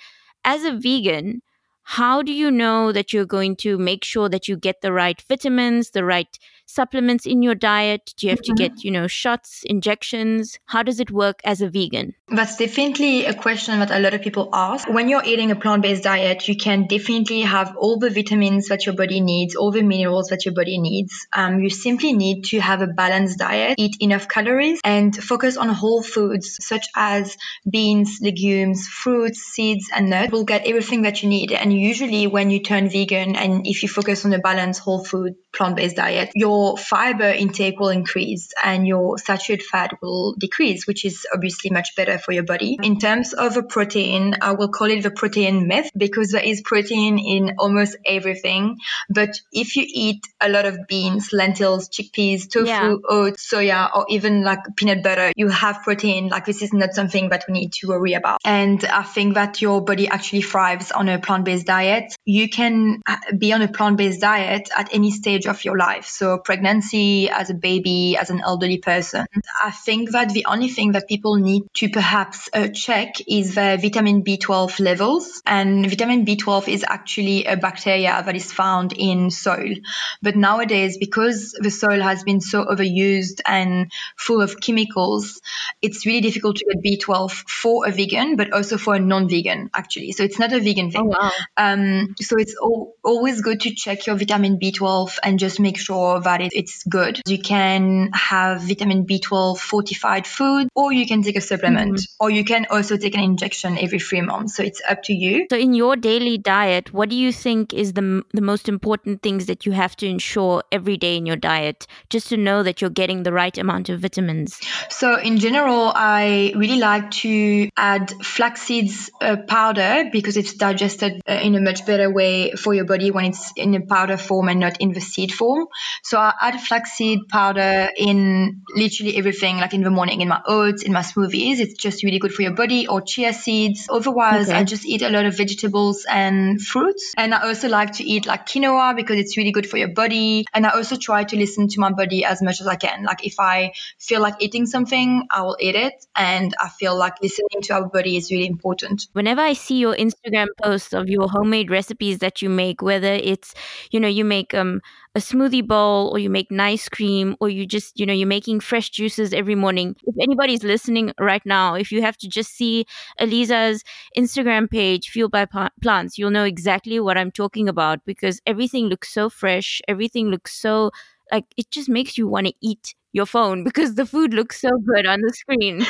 As 0.44 0.64
a 0.64 0.72
vegan, 0.72 1.42
how 1.84 2.22
do 2.22 2.32
you 2.32 2.50
know 2.50 2.92
that 2.92 3.12
you're 3.12 3.26
going 3.26 3.56
to 3.56 3.78
make 3.78 4.04
sure 4.04 4.28
that 4.28 4.48
you 4.48 4.56
get 4.56 4.80
the 4.80 4.92
right 4.92 5.20
vitamins, 5.28 5.90
the 5.90 6.04
right 6.04 6.38
supplements 6.66 7.26
in 7.26 7.42
your 7.42 7.54
diet? 7.54 8.12
Do 8.16 8.26
you 8.26 8.30
have 8.30 8.40
mm-hmm. 8.40 8.54
to 8.54 8.62
get, 8.62 8.84
you 8.84 8.90
know, 8.90 9.06
shots, 9.06 9.62
injections? 9.66 10.58
How 10.66 10.82
does 10.82 11.00
it 11.00 11.10
work 11.10 11.40
as 11.44 11.60
a 11.60 11.68
vegan? 11.68 12.14
That's 12.28 12.56
definitely 12.56 13.26
a 13.26 13.34
question 13.34 13.78
that 13.80 13.90
a 13.90 13.98
lot 13.98 14.14
of 14.14 14.22
people 14.22 14.48
ask. 14.52 14.88
When 14.88 15.08
you're 15.08 15.24
eating 15.24 15.50
a 15.50 15.56
plant 15.56 15.82
based 15.82 16.04
diet, 16.04 16.48
you 16.48 16.56
can 16.56 16.86
definitely 16.86 17.42
have 17.42 17.76
all 17.76 17.98
the 17.98 18.10
vitamins 18.10 18.68
that 18.68 18.86
your 18.86 18.94
body 18.94 19.20
needs, 19.20 19.54
all 19.54 19.70
the 19.70 19.82
minerals 19.82 20.28
that 20.28 20.44
your 20.44 20.54
body 20.54 20.78
needs. 20.78 21.26
Um, 21.32 21.60
you 21.60 21.70
simply 21.70 22.12
need 22.12 22.44
to 22.46 22.60
have 22.60 22.82
a 22.82 22.86
balanced 22.86 23.38
diet, 23.38 23.74
eat 23.78 23.96
enough 24.00 24.28
calories, 24.28 24.80
and 24.84 25.14
focus 25.14 25.56
on 25.56 25.68
whole 25.68 26.02
foods 26.02 26.56
such 26.60 26.88
as 26.96 27.36
beans, 27.68 28.18
legumes, 28.20 28.88
fruits, 28.88 29.40
seeds, 29.40 29.90
and 29.94 30.10
nuts. 30.10 30.32
Will 30.32 30.44
get 30.44 30.66
everything 30.66 31.02
that 31.02 31.22
you 31.22 31.28
need. 31.28 31.52
And 31.52 31.72
usually, 31.72 32.26
when 32.26 32.50
you 32.50 32.60
turn 32.60 32.88
vegan 32.88 33.36
and 33.36 33.66
if 33.66 33.82
you 33.82 33.88
focus 33.88 34.24
on 34.24 34.32
a 34.32 34.38
balanced 34.38 34.80
whole 34.80 35.04
food 35.04 35.34
plant 35.54 35.76
based 35.76 35.96
diet, 35.96 36.30
your 36.34 36.76
fiber 36.76 37.30
intake 37.30 37.78
will 37.78 37.88
increase 37.88 38.52
and 38.62 38.86
your 38.86 39.18
saturated 39.18 39.64
fat 39.64 39.98
will 40.02 40.34
decrease, 40.38 40.86
which 40.86 41.04
is 41.04 41.26
obviously 41.32 41.70
much 41.70 41.96
better 41.96 42.18
for 42.18 42.32
your 42.32 42.42
body. 42.42 42.78
In 42.82 42.98
terms 42.98 43.32
of 43.32 43.56
a 43.56 43.62
protein, 43.62 44.34
I 44.40 44.52
will 44.52 44.68
call 44.68 44.90
it 44.90 45.02
the 45.02 45.10
protein 45.10 45.68
myth 45.68 45.90
because 45.96 46.30
there 46.30 46.42
is 46.42 46.60
protein 46.62 47.18
in 47.18 47.56
almost 47.58 47.96
everything. 48.04 48.78
But 49.08 49.40
if 49.52 49.76
you 49.76 49.84
eat 49.86 50.26
a 50.40 50.48
lot 50.48 50.66
of 50.66 50.86
beans, 50.88 51.32
lentils, 51.32 51.88
chickpeas, 51.88 52.50
tofu, 52.50 52.66
yeah. 52.66 52.94
oats, 53.08 53.50
soya, 53.50 53.94
or 53.94 54.06
even 54.08 54.42
like 54.42 54.60
peanut 54.76 55.02
butter, 55.02 55.32
you 55.36 55.48
have 55.48 55.82
protein. 55.82 56.28
Like 56.28 56.44
this 56.44 56.62
is 56.62 56.72
not 56.72 56.94
something 56.94 57.30
that 57.30 57.44
we 57.48 57.54
need 57.54 57.72
to 57.74 57.88
worry 57.88 58.14
about. 58.14 58.40
And 58.44 58.84
I 58.84 59.02
think 59.02 59.34
that 59.34 59.62
your 59.62 59.82
body 59.82 60.08
actually 60.08 60.42
thrives 60.42 60.90
on 60.90 61.08
a 61.08 61.18
plant 61.18 61.44
based 61.44 61.66
diet. 61.66 62.14
You 62.24 62.48
can 62.48 63.02
uh, 63.06 63.16
be 63.36 63.52
on 63.52 63.62
a 63.62 63.68
plant 63.68 63.96
based 63.98 64.20
diet 64.20 64.70
at 64.76 64.88
any 64.92 65.10
stage 65.10 65.43
of 65.46 65.64
your 65.64 65.76
life. 65.76 66.06
So 66.06 66.38
pregnancy, 66.38 67.28
as 67.28 67.50
a 67.50 67.54
baby, 67.54 68.16
as 68.20 68.30
an 68.30 68.40
elderly 68.40 68.78
person. 68.78 69.26
I 69.62 69.70
think 69.70 70.10
that 70.10 70.30
the 70.30 70.46
only 70.46 70.68
thing 70.68 70.92
that 70.92 71.08
people 71.08 71.36
need 71.36 71.62
to 71.74 71.88
perhaps 71.88 72.48
uh, 72.52 72.68
check 72.68 73.16
is 73.26 73.54
their 73.54 73.76
vitamin 73.76 74.24
B12 74.24 74.80
levels. 74.80 75.42
And 75.46 75.88
vitamin 75.88 76.24
B12 76.24 76.68
is 76.68 76.84
actually 76.86 77.44
a 77.44 77.56
bacteria 77.56 78.22
that 78.24 78.36
is 78.36 78.52
found 78.52 78.92
in 78.92 79.30
soil. 79.30 79.74
But 80.22 80.36
nowadays, 80.36 80.98
because 80.98 81.56
the 81.58 81.70
soil 81.70 82.00
has 82.00 82.24
been 82.24 82.40
so 82.40 82.64
overused 82.64 83.40
and 83.46 83.90
full 84.16 84.40
of 84.40 84.60
chemicals, 84.60 85.40
it's 85.82 86.06
really 86.06 86.20
difficult 86.20 86.56
to 86.56 86.66
get 86.66 86.82
B12 86.82 87.32
for 87.32 87.86
a 87.86 87.90
vegan, 87.90 88.36
but 88.36 88.52
also 88.52 88.78
for 88.78 88.94
a 88.94 89.00
non-vegan, 89.00 89.70
actually. 89.74 90.12
So 90.12 90.22
it's 90.24 90.38
not 90.38 90.52
a 90.52 90.60
vegan 90.60 90.90
thing. 90.90 91.02
Oh, 91.02 91.18
wow. 91.18 91.30
Um, 91.56 92.14
so 92.20 92.36
it's 92.38 92.54
al- 92.60 92.92
always 93.02 93.40
good 93.40 93.60
to 93.60 93.74
check 93.74 94.06
your 94.06 94.16
vitamin 94.16 94.58
B12 94.58 95.18
and 95.22 95.33
just 95.38 95.60
make 95.60 95.78
sure 95.78 96.20
that 96.20 96.40
it, 96.40 96.52
it's 96.54 96.84
good. 96.84 97.20
You 97.26 97.38
can 97.38 98.10
have 98.12 98.62
vitamin 98.62 99.06
B12 99.06 99.58
fortified 99.58 100.26
food, 100.26 100.68
or 100.74 100.92
you 100.92 101.06
can 101.06 101.22
take 101.22 101.36
a 101.36 101.40
supplement, 101.40 101.94
mm-hmm. 101.94 102.24
or 102.24 102.30
you 102.30 102.44
can 102.44 102.66
also 102.70 102.96
take 102.96 103.14
an 103.14 103.22
injection 103.22 103.78
every 103.78 103.98
three 103.98 104.20
months. 104.20 104.56
So 104.56 104.62
it's 104.62 104.82
up 104.88 105.02
to 105.04 105.12
you. 105.12 105.46
So 105.50 105.56
in 105.56 105.74
your 105.74 105.96
daily 105.96 106.38
diet, 106.38 106.92
what 106.92 107.08
do 107.08 107.16
you 107.16 107.32
think 107.32 107.72
is 107.72 107.92
the 107.92 108.24
the 108.32 108.40
most 108.40 108.68
important 108.68 109.22
things 109.22 109.46
that 109.46 109.66
you 109.66 109.72
have 109.72 109.96
to 109.96 110.06
ensure 110.06 110.62
every 110.72 110.96
day 110.96 111.16
in 111.16 111.26
your 111.26 111.36
diet, 111.36 111.86
just 112.10 112.28
to 112.28 112.36
know 112.36 112.62
that 112.62 112.80
you're 112.80 112.90
getting 112.90 113.22
the 113.22 113.32
right 113.32 113.56
amount 113.58 113.88
of 113.88 114.00
vitamins? 114.00 114.60
So 114.88 115.18
in 115.18 115.38
general, 115.38 115.92
I 115.94 116.52
really 116.56 116.78
like 116.78 117.10
to 117.22 117.68
add 117.76 118.10
flax 118.22 118.62
seeds 118.62 119.10
uh, 119.20 119.36
powder 119.36 120.08
because 120.10 120.36
it's 120.36 120.54
digested 120.54 121.20
uh, 121.28 121.32
in 121.32 121.54
a 121.54 121.60
much 121.60 121.86
better 121.86 122.10
way 122.10 122.52
for 122.52 122.74
your 122.74 122.84
body 122.84 123.10
when 123.10 123.26
it's 123.26 123.52
in 123.56 123.74
a 123.74 123.80
powder 123.80 124.16
form 124.16 124.48
and 124.48 124.60
not 124.60 124.80
in 124.80 124.92
the 124.92 125.00
seed 125.00 125.23
form. 125.32 125.66
So 126.02 126.18
I 126.18 126.32
add 126.40 126.60
flaxseed 126.60 127.28
powder 127.28 127.88
in 127.96 128.62
literally 128.74 129.16
everything, 129.16 129.56
like 129.58 129.74
in 129.74 129.82
the 129.82 129.90
morning, 129.90 130.20
in 130.20 130.28
my 130.28 130.42
oats, 130.46 130.82
in 130.82 130.92
my 130.92 131.00
smoothies. 131.00 131.58
It's 131.58 131.74
just 131.74 132.02
really 132.02 132.18
good 132.18 132.32
for 132.32 132.42
your 132.42 132.54
body 132.54 132.86
or 132.86 133.00
chia 133.00 133.32
seeds. 133.32 133.86
Otherwise, 133.90 134.48
okay. 134.48 134.58
I 134.58 134.64
just 134.64 134.84
eat 134.84 135.02
a 135.02 135.10
lot 135.10 135.24
of 135.24 135.36
vegetables 135.36 136.04
and 136.08 136.60
fruits. 136.60 137.14
And 137.16 137.34
I 137.34 137.46
also 137.46 137.68
like 137.68 137.92
to 137.94 138.04
eat 138.04 138.26
like 138.26 138.46
quinoa 138.46 138.96
because 138.96 139.18
it's 139.18 139.36
really 139.36 139.52
good 139.52 139.68
for 139.68 139.76
your 139.76 139.92
body. 139.92 140.44
And 140.52 140.66
I 140.66 140.70
also 140.70 140.96
try 140.96 141.24
to 141.24 141.36
listen 141.36 141.68
to 141.68 141.80
my 141.80 141.92
body 141.92 142.24
as 142.24 142.42
much 142.42 142.60
as 142.60 142.66
I 142.66 142.76
can. 142.76 143.04
Like 143.04 143.26
if 143.26 143.38
I 143.38 143.72
feel 143.98 144.20
like 144.20 144.34
eating 144.40 144.66
something, 144.66 145.26
I 145.30 145.42
will 145.42 145.56
eat 145.60 145.74
it. 145.74 146.06
And 146.16 146.54
I 146.58 146.68
feel 146.68 146.96
like 146.96 147.14
listening 147.22 147.62
to 147.62 147.74
our 147.74 147.88
body 147.88 148.16
is 148.16 148.30
really 148.30 148.46
important. 148.46 149.06
Whenever 149.12 149.40
I 149.40 149.52
see 149.52 149.78
your 149.78 149.94
Instagram 149.94 150.48
posts 150.62 150.92
of 150.92 151.08
your 151.08 151.28
homemade 151.28 151.70
recipes 151.70 152.18
that 152.18 152.42
you 152.42 152.48
make, 152.48 152.82
whether 152.82 153.12
it's, 153.12 153.54
you 153.90 154.00
know, 154.00 154.08
you 154.08 154.24
make 154.24 154.54
um 154.54 154.80
a 155.16 155.20
smoothie 155.20 155.66
bowl 155.66 156.08
or 156.12 156.18
you 156.18 156.28
make 156.28 156.50
nice 156.50 156.88
cream 156.88 157.36
or 157.40 157.48
you 157.48 157.66
just 157.66 157.98
you 157.98 158.04
know 158.04 158.12
you're 158.12 158.26
making 158.26 158.58
fresh 158.60 158.90
juices 158.90 159.32
every 159.32 159.54
morning. 159.54 159.94
If 160.04 160.16
anybody's 160.20 160.64
listening 160.64 161.12
right 161.20 161.44
now 161.46 161.74
if 161.74 161.92
you 161.92 162.02
have 162.02 162.16
to 162.18 162.28
just 162.28 162.52
see 162.56 162.84
eliza's 163.20 163.82
instagram 164.16 164.68
page 164.70 165.08
fueled 165.10 165.30
by 165.30 165.46
plants 165.82 166.18
you'll 166.18 166.30
know 166.30 166.44
exactly 166.44 166.98
what 167.00 167.16
i'm 167.16 167.30
talking 167.30 167.68
about 167.68 168.04
because 168.04 168.40
everything 168.46 168.86
looks 168.86 169.12
so 169.12 169.28
fresh 169.30 169.80
everything 169.88 170.28
looks 170.28 170.54
so 170.54 170.90
like 171.32 171.44
it 171.56 171.70
just 171.70 171.88
makes 171.88 172.16
you 172.18 172.26
want 172.28 172.46
to 172.46 172.52
eat 172.60 172.94
your 173.14 173.26
phone 173.26 173.62
because 173.62 173.94
the 173.94 174.04
food 174.04 174.34
looks 174.34 174.60
so 174.60 174.70
good 174.84 175.06
on 175.06 175.20
the 175.20 175.32
screen. 175.32 175.86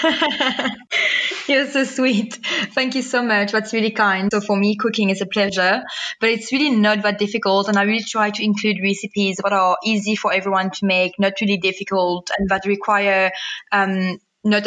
You're 1.48 1.66
so 1.66 1.84
sweet. 1.84 2.34
Thank 2.34 2.94
you 2.94 3.00
so 3.02 3.22
much. 3.22 3.50
That's 3.50 3.72
really 3.72 3.92
kind. 3.92 4.30
So 4.30 4.42
for 4.42 4.56
me, 4.56 4.76
cooking 4.76 5.08
is 5.08 5.22
a 5.22 5.26
pleasure, 5.26 5.82
but 6.20 6.28
it's 6.28 6.52
really 6.52 6.76
not 6.76 7.02
that 7.02 7.18
difficult. 7.18 7.68
And 7.68 7.78
I 7.78 7.84
really 7.84 8.04
try 8.04 8.30
to 8.30 8.44
include 8.44 8.76
recipes 8.82 9.38
that 9.42 9.54
are 9.54 9.78
easy 9.82 10.16
for 10.16 10.34
everyone 10.34 10.70
to 10.70 10.86
make, 10.86 11.12
not 11.18 11.32
really 11.40 11.56
difficult, 11.56 12.30
and 12.38 12.50
that 12.50 12.66
require 12.66 13.32
um, 13.72 14.18
not 14.44 14.66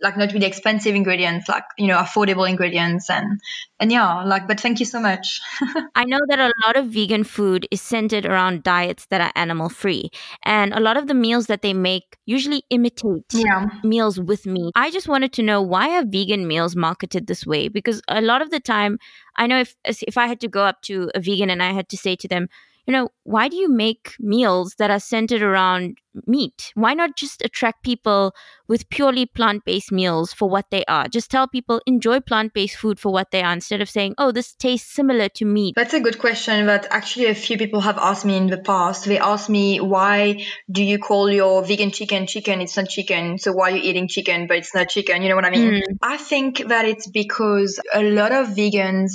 like 0.00 0.16
not 0.16 0.32
really 0.32 0.46
expensive 0.46 0.94
ingredients, 0.94 1.48
like 1.48 1.64
you 1.76 1.86
know 1.86 1.98
affordable 1.98 2.48
ingredients 2.48 3.10
and 3.10 3.40
and 3.80 3.92
yeah, 3.92 4.24
like, 4.24 4.48
but 4.48 4.58
thank 4.58 4.80
you 4.80 4.86
so 4.86 4.98
much. 5.00 5.40
I 5.94 6.04
know 6.04 6.18
that 6.28 6.40
a 6.40 6.52
lot 6.66 6.76
of 6.76 6.86
vegan 6.86 7.22
food 7.22 7.66
is 7.70 7.80
centered 7.80 8.26
around 8.26 8.64
diets 8.64 9.06
that 9.06 9.20
are 9.20 9.32
animal 9.36 9.68
free. 9.68 10.10
And 10.44 10.74
a 10.74 10.80
lot 10.80 10.96
of 10.96 11.06
the 11.06 11.14
meals 11.14 11.46
that 11.46 11.62
they 11.62 11.72
make 11.72 12.16
usually 12.26 12.64
imitate 12.70 13.32
yeah. 13.32 13.68
meals 13.84 14.18
with 14.18 14.46
meat. 14.46 14.72
I 14.74 14.90
just 14.90 15.06
wanted 15.06 15.32
to 15.34 15.42
know 15.42 15.62
why 15.62 15.96
are 15.96 16.04
vegan 16.04 16.48
meals 16.48 16.74
marketed 16.74 17.28
this 17.28 17.46
way? 17.46 17.68
Because 17.68 18.02
a 18.08 18.20
lot 18.20 18.42
of 18.42 18.50
the 18.50 18.60
time, 18.60 18.98
I 19.36 19.46
know 19.46 19.60
if 19.60 19.76
if 19.84 20.18
I 20.18 20.26
had 20.26 20.40
to 20.40 20.48
go 20.48 20.64
up 20.64 20.82
to 20.82 21.10
a 21.14 21.20
vegan 21.20 21.50
and 21.50 21.62
I 21.62 21.72
had 21.72 21.88
to 21.90 21.96
say 21.96 22.16
to 22.16 22.26
them, 22.26 22.48
you 22.88 22.92
know, 22.92 23.10
why 23.24 23.48
do 23.48 23.56
you 23.56 23.68
make 23.68 24.14
meals 24.18 24.74
that 24.78 24.90
are 24.90 24.98
centered 24.98 25.42
around 25.42 25.98
meat? 26.26 26.72
Why 26.74 26.94
not 26.94 27.16
just 27.16 27.42
attract 27.44 27.84
people 27.84 28.34
with 28.66 28.88
purely 28.88 29.26
plant 29.26 29.66
based 29.66 29.92
meals 29.92 30.32
for 30.32 30.48
what 30.48 30.70
they 30.70 30.86
are? 30.86 31.06
Just 31.06 31.30
tell 31.30 31.46
people 31.46 31.82
enjoy 31.84 32.20
plant 32.20 32.54
based 32.54 32.76
food 32.76 32.98
for 32.98 33.12
what 33.12 33.30
they 33.30 33.42
are 33.42 33.52
instead 33.52 33.82
of 33.82 33.90
saying, 33.90 34.14
oh, 34.16 34.32
this 34.32 34.54
tastes 34.54 34.90
similar 34.90 35.28
to 35.28 35.44
meat. 35.44 35.74
That's 35.76 35.92
a 35.92 36.00
good 36.00 36.18
question. 36.18 36.64
But 36.64 36.86
actually, 36.90 37.26
a 37.26 37.34
few 37.34 37.58
people 37.58 37.82
have 37.82 37.98
asked 37.98 38.24
me 38.24 38.38
in 38.38 38.46
the 38.46 38.56
past. 38.56 39.04
They 39.04 39.18
asked 39.18 39.50
me, 39.50 39.82
why 39.82 40.46
do 40.72 40.82
you 40.82 40.98
call 40.98 41.30
your 41.30 41.62
vegan 41.62 41.90
chicken 41.90 42.26
chicken? 42.26 42.62
It's 42.62 42.78
not 42.78 42.88
chicken. 42.88 43.36
So 43.36 43.52
why 43.52 43.72
are 43.72 43.76
you 43.76 43.82
eating 43.82 44.08
chicken, 44.08 44.46
but 44.46 44.56
it's 44.56 44.74
not 44.74 44.88
chicken? 44.88 45.20
You 45.20 45.28
know 45.28 45.36
what 45.36 45.44
I 45.44 45.50
mean? 45.50 45.74
Mm. 45.74 45.98
I 46.00 46.16
think 46.16 46.68
that 46.68 46.86
it's 46.86 47.06
because 47.06 47.78
a 47.92 48.02
lot 48.02 48.32
of 48.32 48.46
vegans 48.48 49.10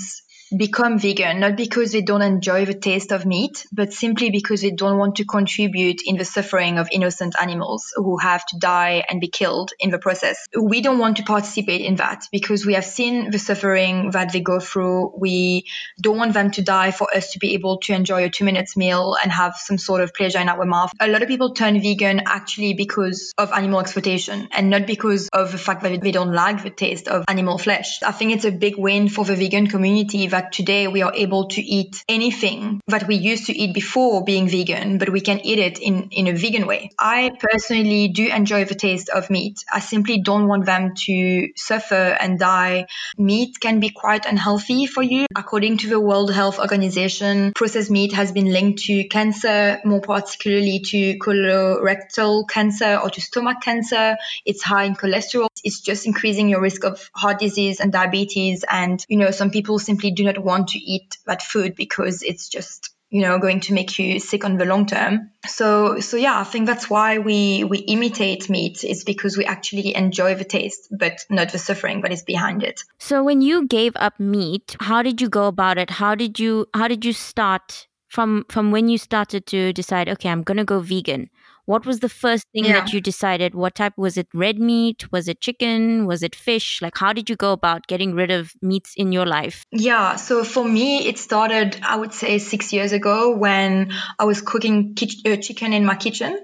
become 0.57 1.00
vegan, 1.00 1.39
not 1.39 1.55
because 1.55 1.91
they 1.91 2.01
don't 2.01 2.22
enjoy 2.22 2.65
the 2.65 2.74
taste 2.74 3.12
of 3.12 3.25
meat, 3.25 3.65
but 3.72 3.93
simply 3.93 4.29
because 4.29 4.62
they 4.62 4.72
don't 4.72 4.98
want 4.98 5.17
to 5.17 5.25
contribute 5.25 6.01
in 6.05 6.17
the 6.17 6.25
suffering 6.25 6.77
of 6.77 6.88
innocent 6.91 7.36
animals 7.41 7.91
who 7.95 8.17
have 8.17 8.45
to 8.48 8.57
die 8.60 9.03
and 9.10 9.22
be 9.22 9.27
killed 9.27 9.72
in 9.79 9.89
the 9.89 10.00
process. 10.00 10.45
We 10.60 10.81
don't 10.81 11.00
want 11.00 11.17
to 11.17 11.24
participate 11.24 11.81
in 11.81 11.95
that 11.95 12.25
because 12.31 12.65
we 12.65 12.74
have 12.74 12.86
seen 12.86 13.31
the 13.31 13.39
suffering 13.39 14.12
that 14.12 14.31
they 14.31 14.41
go 14.41 14.60
through. 14.60 15.13
We 15.17 15.65
don't 16.01 16.17
want 16.17 16.33
them 16.33 16.51
to 16.51 16.62
die 16.62 16.91
for 16.91 17.07
us 17.15 17.31
to 17.31 17.39
be 17.39 17.53
able 17.53 17.79
to 17.79 17.93
enjoy 17.93 18.25
a 18.25 18.29
two 18.29 18.45
minutes 18.45 18.77
meal 18.77 19.15
and 19.22 19.31
have 19.31 19.55
some 19.55 19.77
sort 19.77 20.01
of 20.01 20.13
pleasure 20.13 20.39
in 20.39 20.50
our 20.50 20.65
mouth. 20.65 20.91
A 21.00 21.07
lot 21.07 21.22
of 21.22 21.27
people 21.27 21.53
turn 21.53 21.81
vegan 21.81 22.22
actually 22.25 22.74
because 22.74 23.33
of 23.38 23.51
animal 23.51 23.79
exploitation 23.79 24.48
and 24.51 24.69
not 24.69 24.88
because 24.88 25.29
of 25.33 25.51
the 25.51 25.57
fact 25.57 25.83
that 25.83 26.01
they 26.01 26.12
don't 26.12 26.33
like 26.33 26.63
the 26.63 26.69
taste 26.69 27.07
of 27.07 27.25
animal 27.27 27.57
flesh. 27.57 28.01
I 28.03 28.12
think 28.12 28.33
it's 28.33 28.45
a 28.45 28.51
big 28.51 28.77
win 28.77 29.10
for 29.10 29.25
the 29.25 29.36
vegan 29.36 29.67
community 29.67 30.27
that 30.27 30.42
today 30.51 30.88
we 30.88 31.01
are 31.01 31.13
able 31.13 31.47
to 31.50 31.62
eat 31.62 32.03
anything 32.07 32.81
that 32.88 33.07
we 33.07 33.15
used 33.15 33.47
to 33.47 33.53
eat 33.57 33.73
before 33.73 34.23
being 34.23 34.47
vegan, 34.50 34.97
but 34.97 35.09
we 35.09 35.21
can 35.21 35.39
eat 35.39 35.59
it 35.59 35.79
in, 35.79 36.09
in 36.12 36.27
a 36.27 36.33
vegan 36.33 36.67
way. 36.67 36.91
I 37.00 37.31
personally 37.39 38.09
do 38.09 38.27
enjoy 38.27 38.65
the 38.65 38.75
taste 38.75 39.09
of 39.09 39.29
meat. 39.29 39.63
I 39.71 39.79
simply 39.79 40.21
don't 40.21 40.47
want 40.47 40.65
them 40.65 40.93
to 41.05 41.50
suffer 41.55 41.95
and 41.95 42.39
die. 42.39 42.88
Meat 43.17 43.59
can 43.59 43.79
be 43.79 43.89
quite 43.89 44.25
unhealthy 44.25 44.85
for 44.85 45.01
you. 45.01 45.25
According 45.35 45.77
to 45.79 45.89
the 45.89 46.00
World 46.00 46.33
Health 46.33 46.59
Organization, 46.59 47.53
processed 47.53 47.91
meat 47.91 48.13
has 48.13 48.31
been 48.31 48.51
linked 48.51 48.83
to 48.83 49.07
cancer, 49.07 49.79
more 49.85 50.01
particularly 50.01 50.79
to 50.79 51.17
colorectal 51.19 52.47
cancer 52.47 53.00
or 53.01 53.09
to 53.09 53.21
stomach 53.21 53.62
cancer. 53.62 54.17
It's 54.45 54.63
high 54.63 54.85
in 54.85 54.95
cholesterol. 54.95 55.47
It's 55.63 55.81
just 55.81 56.05
increasing 56.05 56.50
your 56.50 56.62
risk 56.62 56.83
of 56.83 57.09
heart 57.13 57.39
disease 57.39 57.79
and 57.79 57.91
diabetes. 57.91 58.63
And, 58.69 59.03
you 59.07 59.17
know, 59.17 59.31
some 59.31 59.51
people 59.51 59.79
simply 59.79 60.12
do 60.12 60.23
not 60.23 60.33
not 60.36 60.44
want 60.44 60.70
to 60.70 60.80
eat 60.80 61.18
that 61.25 61.42
food 61.42 61.75
because 61.75 62.24
it's 62.24 62.50
just 62.50 62.90
you 63.10 63.22
know 63.22 63.38
going 63.38 63.60
to 63.60 63.74
make 63.74 64.00
you 64.00 64.20
sick 64.20 64.44
on 64.44 64.58
the 64.58 64.66
long 64.66 64.86
term. 64.86 65.30
So 65.46 66.00
so 66.00 66.18
yeah 66.18 66.40
i 66.40 66.44
think 66.44 66.66
that's 66.66 66.90
why 66.90 67.20
we 67.20 67.63
we 67.63 67.78
imitate 67.80 68.50
meat 68.50 68.84
is 68.84 69.04
because 69.04 69.38
we 69.38 69.46
actually 69.46 69.96
enjoy 69.96 70.36
the 70.36 70.44
taste 70.44 70.88
but 70.92 71.24
not 71.30 71.52
the 71.52 71.60
suffering 71.60 72.02
that 72.02 72.12
is 72.12 72.24
behind 72.24 72.63
it. 72.63 72.84
So 72.98 73.24
when 73.24 73.42
you 73.42 73.68
gave 73.68 73.94
up 73.96 74.20
meat 74.20 74.75
how 74.80 75.04
did 75.04 75.22
you 75.22 75.30
go 75.30 75.48
about 75.48 75.78
it? 75.78 75.90
How 75.90 76.16
did 76.16 76.40
you 76.40 76.68
how 76.74 76.88
did 76.88 77.06
you 77.06 77.13
start 77.13 77.88
from 78.13 78.46
from 78.50 78.72
when 78.72 78.90
you 78.90 78.98
started 78.98 79.48
to 79.48 79.74
decide 79.74 80.08
okay 80.08 80.30
i'm 80.30 80.44
going 80.44 80.58
to 80.58 80.63
go 80.63 80.80
vegan 80.80 81.30
what 81.65 81.86
was 81.86 82.00
the 82.00 82.10
first 82.10 82.46
thing 82.51 82.65
yeah. 82.65 82.74
that 82.74 82.93
you 82.93 83.01
decided? 83.01 83.55
What 83.55 83.75
type 83.75 83.98
was 83.98 84.17
it 84.17 84.27
red 84.34 84.60
meat? 84.60 85.12
Was 85.12 85.27
it 85.27 85.41
chicken? 85.41 86.05
Was 86.05 86.24
it 86.24 86.36
fish? 86.36 86.82
Like 86.82 86.98
how 86.98 87.13
did 87.13 87.29
you 87.29 87.36
go 87.36 87.51
about 87.51 87.88
getting 87.88 88.13
rid 88.13 88.32
of 88.32 88.53
meats 88.62 88.93
in 88.96 89.12
your 89.12 89.25
life? 89.25 89.65
Yeah 89.72 90.15
so 90.15 90.43
for 90.43 90.63
me 90.63 91.08
it 91.08 91.17
started 91.17 91.77
i 91.84 91.96
would 91.96 92.13
say 92.13 92.38
6 92.38 92.74
years 92.74 92.91
ago 92.91 93.36
when 93.36 93.91
i 94.20 94.25
was 94.25 94.41
cooking 94.41 94.96
uh, 95.25 95.36
chicken 95.38 95.74
in 95.74 95.86
my 95.86 95.96
kitchen 95.96 96.38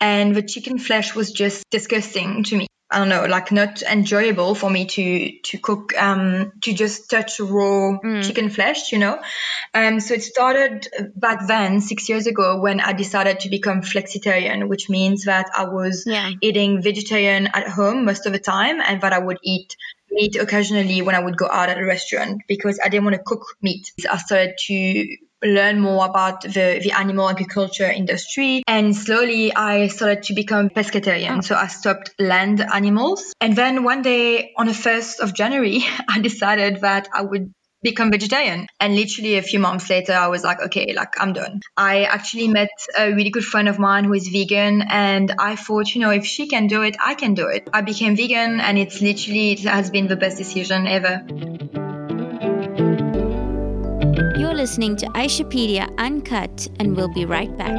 and 0.00 0.34
the 0.34 0.42
chicken 0.42 0.78
flesh 0.78 1.14
was 1.14 1.32
just 1.32 1.64
disgusting 1.70 2.44
to 2.44 2.56
me 2.56 2.66
I 2.88 2.98
don't 2.98 3.08
know, 3.08 3.24
like 3.24 3.50
not 3.50 3.82
enjoyable 3.82 4.54
for 4.54 4.70
me 4.70 4.86
to 4.86 5.38
to 5.50 5.58
cook, 5.58 5.92
um, 5.98 6.52
to 6.62 6.72
just 6.72 7.10
touch 7.10 7.40
raw 7.40 7.98
mm. 7.98 8.24
chicken 8.24 8.48
flesh, 8.48 8.92
you 8.92 8.98
know. 8.98 9.20
Um, 9.74 9.98
so 9.98 10.14
it 10.14 10.22
started 10.22 10.86
back 11.16 11.48
then, 11.48 11.80
six 11.80 12.08
years 12.08 12.28
ago, 12.28 12.60
when 12.60 12.80
I 12.80 12.92
decided 12.92 13.40
to 13.40 13.48
become 13.48 13.82
flexitarian, 13.82 14.68
which 14.68 14.88
means 14.88 15.24
that 15.24 15.50
I 15.56 15.64
was 15.64 16.04
yeah. 16.06 16.30
eating 16.40 16.80
vegetarian 16.80 17.48
at 17.48 17.66
home 17.68 18.04
most 18.04 18.24
of 18.26 18.32
the 18.32 18.38
time, 18.38 18.80
and 18.80 19.00
that 19.00 19.12
I 19.12 19.18
would 19.18 19.38
eat 19.42 19.76
meat 20.08 20.36
occasionally 20.36 21.02
when 21.02 21.16
I 21.16 21.20
would 21.20 21.36
go 21.36 21.48
out 21.50 21.68
at 21.68 21.78
a 21.78 21.84
restaurant 21.84 22.42
because 22.46 22.78
I 22.82 22.88
didn't 22.88 23.04
want 23.04 23.16
to 23.16 23.22
cook 23.22 23.44
meat. 23.60 23.90
I 24.08 24.16
started 24.18 24.54
to 24.66 25.16
learn 25.44 25.80
more 25.80 26.06
about 26.06 26.42
the, 26.42 26.80
the 26.82 26.92
animal 26.92 27.28
agriculture 27.28 27.90
industry. 27.90 28.62
And 28.66 28.94
slowly 28.94 29.54
I 29.54 29.88
started 29.88 30.24
to 30.24 30.34
become 30.34 30.70
pescatarian. 30.70 31.44
So 31.44 31.54
I 31.54 31.66
stopped 31.66 32.10
land 32.18 32.60
animals. 32.60 33.32
And 33.40 33.54
then 33.56 33.84
one 33.84 34.02
day 34.02 34.52
on 34.56 34.66
the 34.66 34.72
1st 34.72 35.20
of 35.20 35.34
January, 35.34 35.84
I 36.08 36.20
decided 36.20 36.80
that 36.80 37.08
I 37.12 37.22
would 37.22 37.52
become 37.82 38.10
vegetarian. 38.10 38.66
And 38.80 38.96
literally 38.96 39.36
a 39.36 39.42
few 39.42 39.60
months 39.60 39.88
later, 39.88 40.12
I 40.12 40.26
was 40.28 40.42
like, 40.42 40.60
okay, 40.60 40.92
like 40.94 41.20
I'm 41.20 41.32
done. 41.32 41.60
I 41.76 42.04
actually 42.04 42.48
met 42.48 42.70
a 42.98 43.12
really 43.12 43.30
good 43.30 43.44
friend 43.44 43.68
of 43.68 43.78
mine 43.78 44.04
who 44.04 44.14
is 44.14 44.28
vegan. 44.28 44.82
And 44.82 45.32
I 45.38 45.56
thought, 45.56 45.94
you 45.94 46.00
know, 46.00 46.10
if 46.10 46.26
she 46.26 46.48
can 46.48 46.66
do 46.66 46.82
it, 46.82 46.96
I 47.00 47.14
can 47.14 47.34
do 47.34 47.46
it. 47.46 47.68
I 47.72 47.82
became 47.82 48.16
vegan 48.16 48.60
and 48.60 48.78
it's 48.78 49.00
literally, 49.00 49.52
it 49.52 49.60
has 49.60 49.90
been 49.90 50.08
the 50.08 50.16
best 50.16 50.38
decision 50.38 50.86
ever. 50.86 51.94
You're 54.38 54.52
listening 54.52 54.96
to 54.96 55.06
Aishapedia 55.06 55.88
Uncut, 55.96 56.68
and 56.78 56.94
we'll 56.94 57.12
be 57.12 57.24
right 57.24 57.56
back. 57.56 57.70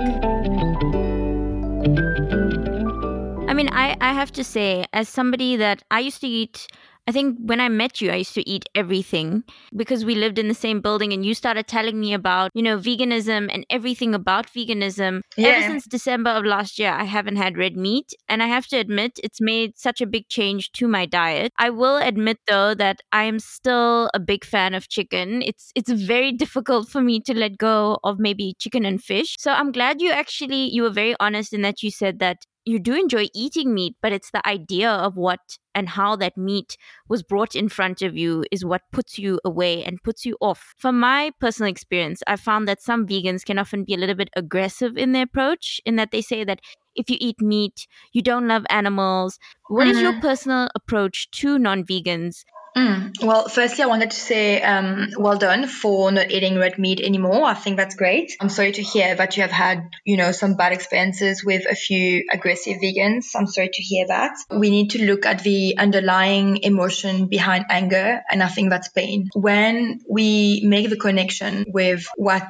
I 3.47 3.53
mean, 3.53 3.69
I, 3.69 3.95
I 4.01 4.13
have 4.13 4.31
to 4.31 4.43
say, 4.43 4.85
as 4.91 5.07
somebody 5.07 5.55
that 5.57 5.83
I 5.91 5.99
used 5.99 6.19
to 6.21 6.27
eat 6.27 6.65
I 7.07 7.13
think 7.13 7.37
when 7.39 7.61
I 7.61 7.69
met 7.69 8.01
you, 8.01 8.11
I 8.11 8.15
used 8.15 8.33
to 8.33 8.47
eat 8.49 8.67
everything 8.75 9.43
because 9.73 10.03
we 10.03 10.13
lived 10.13 10.37
in 10.37 10.49
the 10.49 10.53
same 10.53 10.81
building 10.81 11.13
and 11.13 11.25
you 11.25 11.33
started 11.33 11.65
telling 11.65 12.01
me 12.01 12.13
about, 12.13 12.51
you 12.53 12.61
know, 12.61 12.77
veganism 12.77 13.49
and 13.51 13.65
everything 13.69 14.13
about 14.13 14.47
veganism. 14.47 15.21
Yeah. 15.37 15.49
Ever 15.49 15.67
since 15.67 15.85
December 15.85 16.31
of 16.31 16.43
last 16.43 16.77
year, 16.77 16.91
I 16.91 17.05
haven't 17.05 17.37
had 17.37 17.57
red 17.57 17.77
meat. 17.77 18.13
And 18.27 18.43
I 18.43 18.47
have 18.47 18.67
to 18.67 18.77
admit, 18.77 19.19
it's 19.23 19.39
made 19.39 19.77
such 19.77 20.01
a 20.01 20.05
big 20.05 20.27
change 20.27 20.73
to 20.73 20.87
my 20.87 21.05
diet. 21.05 21.53
I 21.57 21.69
will 21.69 21.95
admit 21.95 22.39
though 22.45 22.73
that 22.75 22.99
I 23.13 23.23
am 23.23 23.39
still 23.39 24.09
a 24.13 24.19
big 24.19 24.43
fan 24.43 24.73
of 24.73 24.89
chicken. 24.89 25.41
It's 25.41 25.71
it's 25.75 25.89
very 25.89 26.31
difficult 26.43 26.89
for 26.89 27.01
me 27.01 27.21
to 27.21 27.33
let 27.33 27.57
go 27.57 27.99
of 28.03 28.19
maybe 28.19 28.55
chicken 28.59 28.83
and 28.83 29.01
fish. 29.01 29.37
So 29.39 29.51
I'm 29.51 29.71
glad 29.71 30.01
you 30.01 30.11
actually 30.11 30.69
you 30.73 30.81
were 30.83 30.89
very 30.89 31.15
honest 31.21 31.53
in 31.53 31.61
that 31.61 31.81
you 31.81 31.89
said 31.89 32.19
that 32.19 32.39
you 32.67 32.79
do 32.79 32.93
enjoy 32.93 33.27
eating 33.33 33.73
meat, 33.73 33.95
but 34.01 34.11
it's 34.11 34.31
the 34.31 34.45
idea 34.45 34.91
of 34.91 35.15
what 35.15 35.39
and 35.73 35.87
how 35.87 36.17
that 36.17 36.37
meat 36.37 36.75
was 37.07 37.23
brought 37.23 37.55
in 37.55 37.69
front 37.69 38.01
of 38.01 38.17
you 38.17 38.43
is 38.51 38.65
what 38.65 38.81
puts 38.91 39.17
you 39.17 39.39
away 39.45 39.85
and 39.85 40.03
puts 40.03 40.25
you 40.25 40.35
off. 40.41 40.73
From 40.77 40.99
my 40.99 41.31
personal 41.39 41.71
experience, 41.71 42.21
I 42.27 42.35
found 42.35 42.67
that 42.67 42.81
some 42.81 43.07
vegans 43.07 43.45
can 43.45 43.57
often 43.57 43.85
be 43.85 43.93
a 43.93 43.97
little 43.97 44.15
bit 44.15 44.29
aggressive 44.35 44.97
in 44.97 45.13
their 45.13 45.23
approach, 45.23 45.79
in 45.85 45.95
that 45.95 46.11
they 46.11 46.21
say 46.21 46.43
that 46.43 46.59
if 46.95 47.09
you 47.09 47.17
eat 47.21 47.39
meat, 47.39 47.87
you 48.11 48.21
don't 48.21 48.47
love 48.47 48.65
animals. 48.69 49.39
What 49.69 49.83
mm-hmm. 49.83 49.91
is 49.91 50.01
your 50.01 50.11
mm-hmm. 50.11 50.21
personal 50.21 50.69
approach 50.75 51.31
to 51.31 51.57
non 51.57 51.85
vegans? 51.85 52.43
Mm. 52.77 53.25
Well, 53.25 53.49
firstly, 53.49 53.83
I 53.83 53.87
wanted 53.87 54.11
to 54.11 54.19
say 54.19 54.61
um, 54.61 55.09
well 55.17 55.37
done 55.37 55.65
for 55.67 56.11
not 56.11 56.29
eating 56.29 56.59
red 56.59 56.77
meat 56.77 56.99
anymore. 56.99 57.43
I 57.43 57.55
think 57.55 57.75
that's 57.75 57.95
great. 57.95 58.37
I'm 58.39 58.49
sorry 58.49 58.71
to 58.73 58.83
hear 58.83 59.15
that 59.15 59.35
you 59.35 59.41
have 59.41 59.51
had, 59.51 59.89
you 60.05 60.15
know, 60.15 60.31
some 60.31 60.55
bad 60.55 60.73
experiences 60.73 61.43
with 61.43 61.65
a 61.67 61.73
few 61.73 62.25
aggressive 62.31 62.77
vegans. 62.77 63.31
I'm 63.35 63.47
sorry 63.47 63.69
to 63.73 63.81
hear 63.81 64.05
that. 64.09 64.33
We 64.51 64.69
need 64.69 64.91
to 64.91 65.03
look 65.03 65.25
at 65.25 65.41
the 65.41 65.75
underlying 65.79 66.57
emotion 66.57 67.27
behind 67.29 67.65
anger, 67.71 68.21
and 68.29 68.43
I 68.43 68.47
think 68.47 68.69
that's 68.69 68.89
pain. 68.89 69.29
When 69.33 69.99
we 70.07 70.61
make 70.63 70.91
the 70.91 70.97
connection 70.97 71.65
with 71.69 72.05
what 72.15 72.47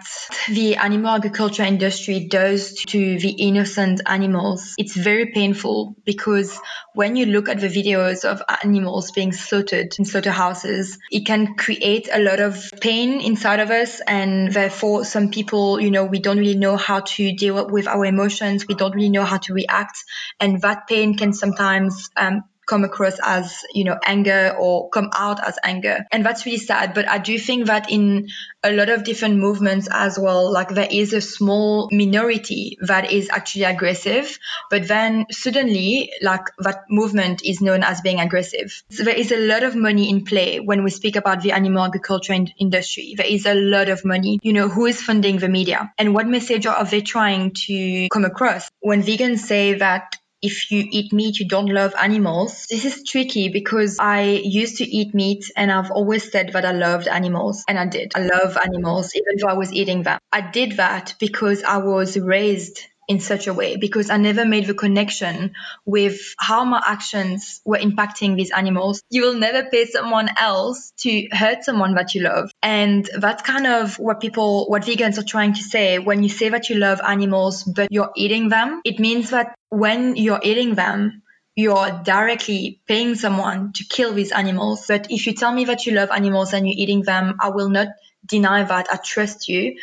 the 0.50 0.76
animal 0.76 1.16
agriculture 1.16 1.64
industry 1.64 2.28
does 2.28 2.74
to 2.88 3.18
the 3.18 3.30
innocent 3.30 4.02
animals, 4.06 4.74
it's 4.78 4.96
very 4.96 5.32
painful 5.32 5.96
because 6.04 6.60
when 6.94 7.16
you 7.16 7.28
look 7.28 7.48
at 7.48 7.62
the 7.62 7.68
videos 7.68 8.26
of 8.26 8.42
animals 8.64 9.12
being 9.12 9.32
slaughtered 9.32 9.92
in 10.18 10.24
slaughterhouses, 10.24 10.98
it 11.12 11.26
can 11.26 11.56
create 11.56 12.10
a 12.12 12.20
lot 12.20 12.40
of 12.40 12.72
pain 12.82 13.22
inside 13.22 13.60
of 13.60 13.70
us. 13.70 14.02
And 14.02 14.52
therefore, 14.52 15.06
some 15.06 15.30
people, 15.30 15.80
you 15.80 15.92
know, 15.92 16.06
we 16.06 16.20
don't 16.20 16.38
really 16.38 16.56
know 16.58 16.78
how 16.78 17.02
to 17.02 17.36
deal 17.36 17.68
with 17.70 17.88
our 17.88 18.06
emotions. 18.06 18.68
We 18.68 18.76
don't 18.76 18.96
really 18.96 19.10
know 19.10 19.24
how 19.24 19.38
to 19.38 19.54
react. 19.54 20.04
And 20.40 20.62
that 20.62 20.88
pain 20.88 21.18
can 21.18 21.34
sometimes 21.34 22.10
um, 22.18 22.44
come 22.68 22.84
across 22.84 23.18
as, 23.24 23.64
you 23.74 23.84
know, 23.84 23.98
anger 24.06 24.56
or 24.60 24.90
come 24.90 25.10
out 25.14 25.46
as 25.46 25.58
anger. 25.64 26.06
And 26.12 26.26
that's 26.26 26.46
really 26.46 26.58
sad. 26.58 26.94
But 26.94 27.08
I 27.10 27.18
do 27.18 27.40
think 27.40 27.68
that 27.68 27.90
in 27.92 28.28
a 28.64 28.72
lot 28.72 28.90
of 28.90 29.04
different 29.04 29.38
movements 29.38 29.88
as 29.92 30.20
well, 30.20 30.52
like 30.52 30.70
there 30.70 30.88
is 30.90 31.14
a 31.14 31.22
small 31.22 31.90
minority 31.92 32.78
that 32.82 33.12
is 33.12 33.30
actually 33.30 33.64
aggressive, 33.64 34.38
but 34.70 34.88
then 34.88 35.26
suddenly, 35.32 36.12
like 36.22 36.46
that 36.60 36.84
movement 36.90 37.44
is 37.44 37.62
known 37.62 37.84
as 37.84 38.02
being 38.02 38.20
aggressive. 38.20 38.84
So 38.90 39.04
there 39.04 39.16
is 39.16 39.32
a 39.32 39.38
lot 39.38 39.64
of 39.64 39.76
money 39.76 40.10
in 40.10 40.26
play 40.26 40.60
when 40.60 40.84
we 40.84 40.90
speak 40.90 41.16
about 41.16 41.42
the 41.42 41.54
animal 41.54 41.86
agriculture 41.86 42.34
in- 42.34 42.54
industry. 42.60 43.16
There 43.16 43.26
is 43.26 43.46
a 43.46 43.56
lot 43.56 43.90
of 43.90 44.04
money. 44.04 44.40
You 44.44 44.54
know, 44.54 44.68
who 44.68 44.86
is 44.86 45.02
funding 45.02 45.38
the 45.38 45.50
media 45.50 45.94
and 45.98 46.14
what 46.14 46.28
message 46.28 46.66
are 46.66 46.84
they 46.84 47.02
trying 47.02 47.54
to 47.68 48.10
come 48.10 48.26
across? 48.26 48.70
When 48.80 49.04
vegans 49.04 49.40
say 49.40 49.76
that 49.76 50.18
if 50.42 50.72
you 50.72 50.86
eat 50.90 51.14
meat, 51.14 51.40
you 51.40 51.48
don't 51.48 51.68
love 51.68 51.94
animals. 52.00 52.66
This 52.70 52.86
is 52.86 53.04
tricky 53.04 53.50
because 53.50 53.98
I 54.00 54.22
used 54.24 54.78
to 54.78 54.84
eat 54.84 55.14
meat 55.14 55.52
and 55.56 55.72
I've 55.72 55.92
always 55.92 56.32
said 56.32 56.54
that 56.54 56.66
I 56.66 56.72
loved 56.72 57.08
animals 57.08 57.64
and 57.68 57.80
I 57.80 57.86
did. 57.86 58.14
I 58.16 58.20
love 58.20 58.58
animals 58.58 59.16
even 59.16 59.38
though 59.40 59.48
I 59.48 59.54
was 59.54 59.74
eating 59.74 60.04
them. 60.04 60.20
I 60.32 60.42
did 60.42 60.74
that 60.78 61.16
because 61.20 61.64
I 61.64 61.78
was 61.78 62.18
raised 62.18 62.82
in 63.08 63.20
such 63.20 63.48
a 63.48 63.54
way 63.54 63.78
because 63.78 64.10
I 64.10 64.18
never 64.18 64.46
made 64.46 64.68
the 64.68 64.74
connection 64.74 65.54
with 65.86 66.36
how 66.38 66.66
my 66.66 66.82
actions 66.86 67.62
were 67.64 67.78
impacting 67.78 68.36
these 68.36 68.52
animals. 68.52 69.02
You 69.10 69.24
will 69.24 69.36
never 69.36 69.70
pay 69.70 69.86
someone 69.86 70.30
else 70.38 70.92
to 71.00 71.28
hurt 71.32 71.64
someone 71.64 71.96
that 71.96 72.14
you 72.14 72.24
love. 72.24 72.52
And 72.62 73.10
that's 73.18 73.42
kind 73.44 73.66
of 73.66 73.98
what 73.98 74.20
people, 74.20 74.70
what 74.70 74.84
vegans 74.84 75.18
are 75.18 75.24
trying 75.24 75.54
to 75.54 75.64
say. 75.64 76.00
When 76.00 76.22
you 76.22 76.30
say 76.30 76.50
that 76.50 76.70
you 76.70 76.76
love 76.76 77.00
animals, 77.02 77.64
but 77.64 77.92
you're 77.92 78.12
eating 78.16 78.50
them, 78.50 78.82
it 78.84 79.00
means 79.00 79.30
that 79.30 79.56
when 79.70 80.16
you're 80.16 80.40
eating 80.44 80.76
them, 80.76 81.24
you're 81.56 82.02
directly 82.04 82.82
paying 82.88 83.16
someone 83.16 83.74
to 83.74 83.84
kill 83.84 84.14
these 84.14 84.32
animals. 84.32 84.86
But 84.88 85.08
if 85.10 85.26
you 85.26 85.34
tell 85.34 85.52
me 85.52 85.66
that 85.66 85.86
you 85.86 85.94
love 85.94 86.10
animals 86.12 86.54
and 86.54 86.68
you're 86.68 86.78
eating 86.78 87.02
them, 87.02 87.38
I 87.42 87.50
will 87.50 87.70
not 87.70 87.88
deny 88.26 88.64
that. 88.64 88.88
I 88.92 88.98
trust 88.98 89.48
you, 89.48 89.78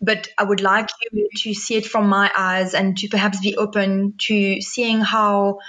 but 0.00 0.28
I 0.36 0.44
would 0.44 0.60
like 0.60 0.90
you 1.12 1.28
to 1.44 1.54
see 1.54 1.76
it 1.76 1.86
from 1.86 2.08
my 2.08 2.30
eyes 2.36 2.74
and 2.74 2.98
to 2.98 3.08
perhaps 3.08 3.40
be 3.40 3.56
open 3.56 4.14
to 4.26 4.60
seeing 4.60 5.00
how, 5.00 5.60